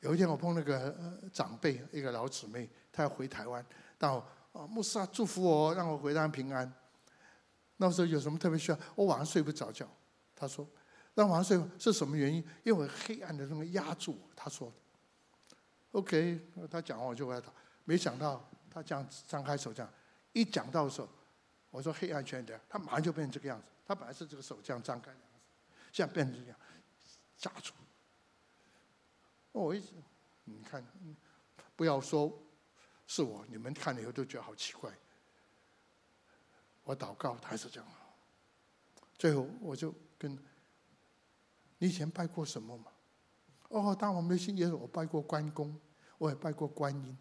[0.01, 3.65] 有一天我碰那个长辈，一个老姊妹，她要回台湾，
[3.99, 4.19] 到
[4.53, 6.71] 啊牧师啊祝福我，让我回台湾平安。
[7.79, 8.79] 那时候有什么特别需要？
[8.95, 9.89] 我晚上睡不着觉。
[10.35, 10.69] 她说，
[11.17, 12.47] 让晚上睡是什么原因？
[12.63, 14.13] 因为黑暗的那个压住。
[14.13, 14.29] 我。
[14.37, 14.71] 他说
[15.93, 16.39] ，OK，
[16.71, 17.47] 他讲完我就回来祷。
[17.85, 19.91] 没想到他这样张开手这样，
[20.35, 21.09] 一讲到的时候，
[21.71, 23.67] 我说黑暗全的，他马上就变成这个样子。
[23.87, 25.21] 他本来是这个手这样张开的，
[25.91, 26.59] 现在变成这样，
[27.39, 27.73] 夹住。
[29.53, 29.95] 我一直，
[30.45, 30.85] 你看，
[31.75, 32.31] 不要说
[33.07, 34.93] 是我，你们看了以后都觉得好奇怪。
[36.85, 37.89] 我祷告，他还是这样。
[39.17, 40.39] 最后我就跟，
[41.79, 42.87] 你以前拜过什么吗？
[43.69, 45.79] 哦，当我没信耶稣，我拜过关公，
[46.19, 47.19] 我也拜过观音。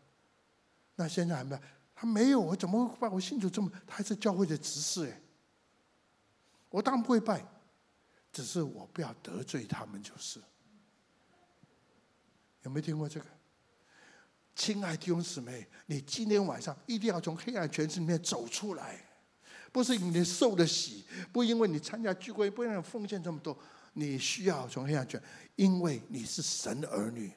[0.95, 1.62] 那现在还没有，
[1.95, 3.10] 他没有，我怎么会拜？
[3.10, 5.22] 我信主这么，他还是教会的执事哎。
[6.70, 7.45] 我当然不会拜，
[8.32, 10.41] 只是我不要得罪他们就是。
[12.64, 13.26] 有没有听过这个？
[14.56, 19.03] 亲爱的弟兄姊妹，你今天晚上一定要从黑暗权势里面走出来，
[19.72, 21.03] 不是你受的洗，
[21.34, 23.58] 不因为你参加聚会，不因为奉献这么多，
[23.96, 25.20] 你需要从黑暗权，
[25.56, 27.34] 因为你是神的儿女，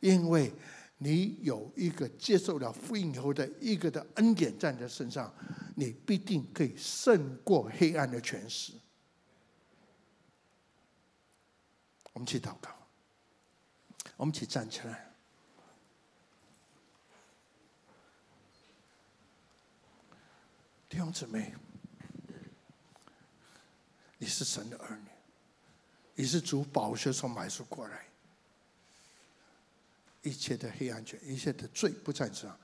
[0.00, 0.52] 因为。
[1.00, 5.32] 你有一个接受了福音以后的一个的恩典在你的身上，
[5.76, 8.72] 你必定可以胜过黑暗的权势。
[12.12, 12.70] 我们去祷告，
[14.16, 15.14] 我们一起站起来。
[20.88, 21.54] 弟兄姊妹，
[24.18, 25.08] 你是神的儿女，
[26.18, 28.00] 你是主宝血所买赎过来。
[30.22, 32.58] 一切的黑暗权，一切的罪不在你身上，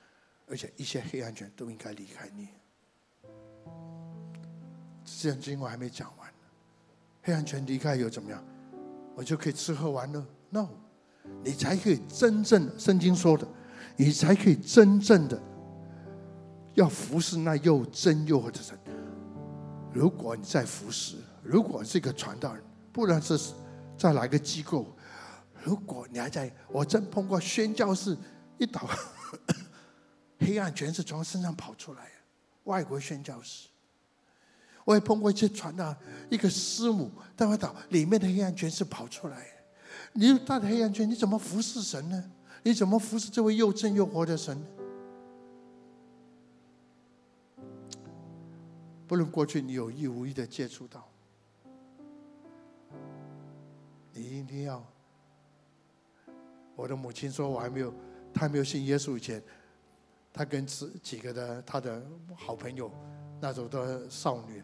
[0.45, 2.49] 而且一切黑暗权都应该离开你。
[5.05, 6.29] 这样经文还没讲完，
[7.23, 8.43] 黑暗权离开又怎么样？
[9.15, 10.67] 我就可以吃喝玩乐？No，
[11.41, 13.47] 你才可以真正的圣经说的，
[13.95, 15.41] 你才可以真正的
[16.73, 18.77] 要服侍那又真又活的神。
[19.93, 22.61] 如果你在服侍，如果是一个传道人，
[22.95, 23.37] 不论是
[23.97, 24.87] 再来个机构。
[25.61, 28.17] 如果你还在，我真碰过宣教士
[28.57, 28.87] 一倒，
[30.39, 32.09] 黑暗全是从身上跑出来，
[32.63, 33.67] 外国宣教士，
[34.85, 35.93] 我也碰过一些传道，
[36.29, 39.45] 一个师母在外岛里面的黑暗全是跑出来。
[40.13, 42.31] 你带着黑暗圈，你怎么服侍神呢？
[42.63, 44.65] 你怎么服侍这位又真又活的神？
[49.05, 51.05] 不论过去你有意无意的接触到，
[54.15, 54.81] 你一定要。
[56.75, 57.93] 我的母亲说，我还没有，
[58.33, 59.43] 她还没有信耶稣以前，
[60.31, 62.01] 她跟几几个的她的
[62.35, 62.89] 好朋友，
[63.41, 64.63] 那时候的少女，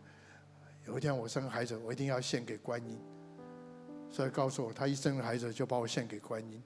[0.88, 2.98] 有一天我生孩子，我一定要献给观音，
[4.10, 6.64] 所以告诉我，她一生孩子就把我献给观音，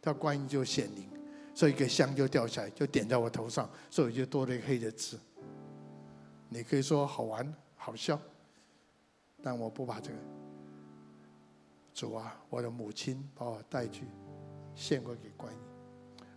[0.00, 1.08] 她观音就显灵，
[1.54, 5.18] 所以一个香就掉下来，就点在我头上，所以就多了一个黑的痣。
[6.50, 8.18] 你可以说好玩好笑，
[9.42, 10.37] 但我不把这个。
[11.98, 14.04] 主啊，我的母亲把我带去。
[14.76, 15.58] 献过给观音，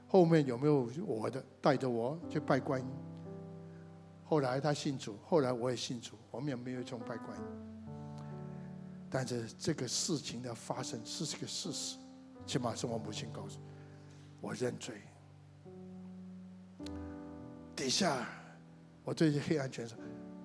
[0.08, 2.88] 后面有没有我的带着我去拜观音？
[4.24, 7.44] 后来他信主，后来我也信主，我们也没有崇拜观音。
[9.12, 11.98] 但是这个事情的发生是这个事实，
[12.48, 13.60] 起码是我母亲告诉
[14.42, 14.96] 我，认罪。
[17.76, 18.28] 底下
[19.04, 19.94] 我对这黑暗权势，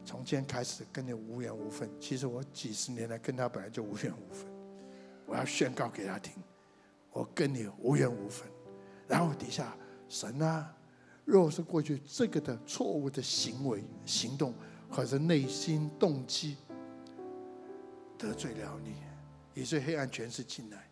[0.04, 1.88] 从今天开始跟你无缘无分。
[1.98, 4.46] 其实我几十年来跟他本来就无缘无分，
[5.26, 6.32] 我要宣告给他听。
[7.12, 8.46] 我跟你无缘无分，
[9.08, 9.74] 然后底下
[10.08, 10.74] 神啊，
[11.24, 14.52] 若是过去这个的错误的行为、行动，
[14.90, 16.58] 或者内心动机
[18.18, 18.94] 得罪了你，
[19.54, 20.88] 以致黑暗权势进来，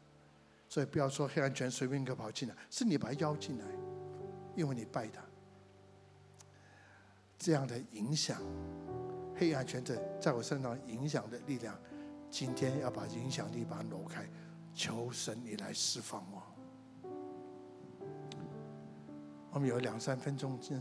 [0.67, 3.65] 所以不要说黑暗权随便一个跑进来，是你把他邀进来，
[4.57, 5.21] 因为你拜他，
[7.39, 8.41] 这样的影响，
[9.37, 11.79] 黑暗权的在我身上影响的力量，
[12.35, 14.29] 今天要把影响力把它挪开。
[14.75, 16.43] 求神，你来释放我。
[19.53, 20.77] 我们有两三分钟，之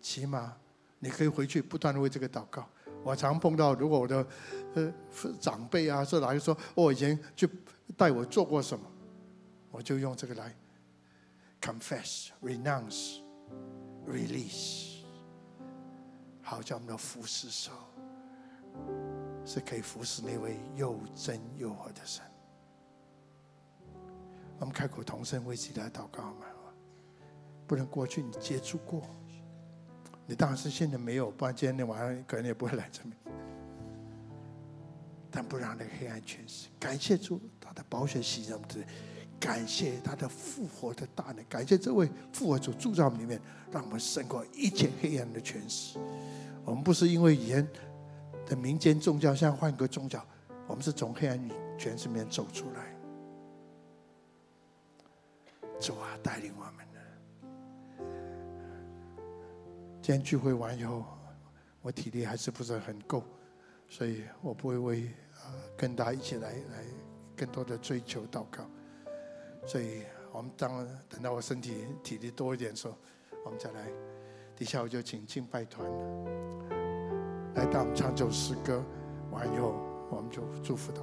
[0.00, 0.56] 起码
[0.98, 2.68] 你可以回去不断的为这个祷告。
[3.04, 4.26] 我常碰到，如果我的
[4.74, 4.92] 呃
[5.38, 7.48] 长辈啊，是来说我以前去
[7.96, 8.84] 带我做过什么，
[9.70, 10.52] 我就用这个来
[11.60, 13.20] confess、renounce、
[14.08, 15.04] release，
[16.42, 17.70] 好叫我们的服侍手
[19.48, 22.22] 是可以服侍那位又真又活的神。
[24.58, 26.44] 我们开口同声为自己来祷告嘛？
[27.66, 29.02] 不能过去你接触过，
[30.26, 33.14] 你当然是现在没有，不然今天晚上可能也不会来这边。
[35.30, 38.58] 但不让那个黑暗权势，感谢主他的宝血洗净，
[39.40, 43.40] 感谢他的复活的大能，感谢这位复活主住在我们里面，
[43.72, 45.98] 让我们胜过一切黑暗的权势。
[46.66, 47.66] 我们不是因为以前
[48.48, 50.24] 的民间宗教，像换个宗教，
[50.66, 51.38] 我们是从黑暗
[51.76, 52.96] 权势里面走出来。
[55.78, 56.98] 主啊，带领我们呢。
[60.00, 61.04] 今天聚会完以后，
[61.82, 63.22] 我体力还是不是很够，
[63.86, 65.10] 所以我不会为
[65.44, 66.84] 呃跟大家一起来来
[67.36, 68.64] 更多的追求祷告。
[69.66, 72.96] 所以我们当等到我身体体力多一点的时候，
[73.44, 73.86] 我们再来。
[74.56, 75.88] 底下我就请敬拜团
[77.58, 78.80] 来带我们唱首诗歌，
[79.32, 79.74] 完以后
[80.10, 81.02] 我们就祝福他。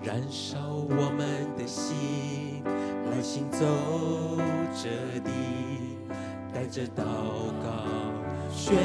[0.00, 2.62] 燃烧我们的心，
[3.10, 3.66] 来行走
[4.72, 5.30] 这地，
[6.54, 7.02] 带着祷
[7.60, 7.68] 告，
[8.48, 8.76] 宣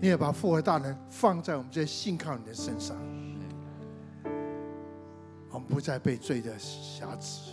[0.00, 2.96] 你也把复活大能放在我们这些信靠你的身上。
[5.50, 7.52] 我们不不再被罪的辖制，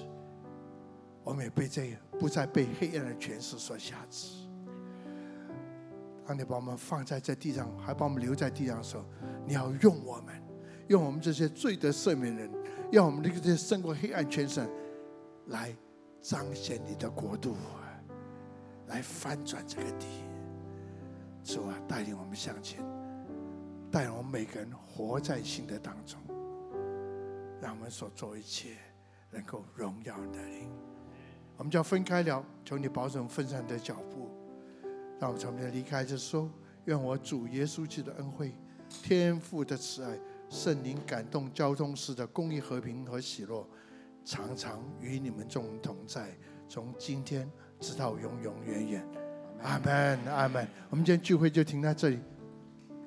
[1.25, 4.29] 我们也被这不再被黑暗的权势所辖制。
[6.25, 9.03] 当你把我们放在这地上，还把我们留在地上的时候，
[9.45, 10.41] 你要用我们，
[10.87, 12.49] 用我们这些罪得赦免人，
[12.93, 14.65] 用我们这些胜过黑暗权势，
[15.47, 15.75] 来
[16.21, 17.57] 彰显你的国度，
[18.87, 20.22] 来翻转这个地。
[21.43, 22.83] 主啊，带领我们向前，
[23.91, 26.19] 带领我们每个人活在新的当中，
[27.61, 28.77] 让我们所做一切
[29.29, 30.71] 能够荣耀你的灵。
[31.57, 34.29] 我们就要分开了，求你保守分散的脚步。
[35.19, 36.49] 让我们从这离开就说，
[36.85, 38.55] 愿我主耶稣基督的恩惠、
[38.89, 40.17] 天父的慈爱、
[40.49, 43.67] 圣灵感动交通时的公义、和平和喜乐，
[44.25, 46.35] 常常与你们众同在，
[46.67, 49.22] 从今天直到永永远远。
[49.63, 50.67] 阿门，阿门。
[50.89, 52.19] 我们今天聚会就停在这里。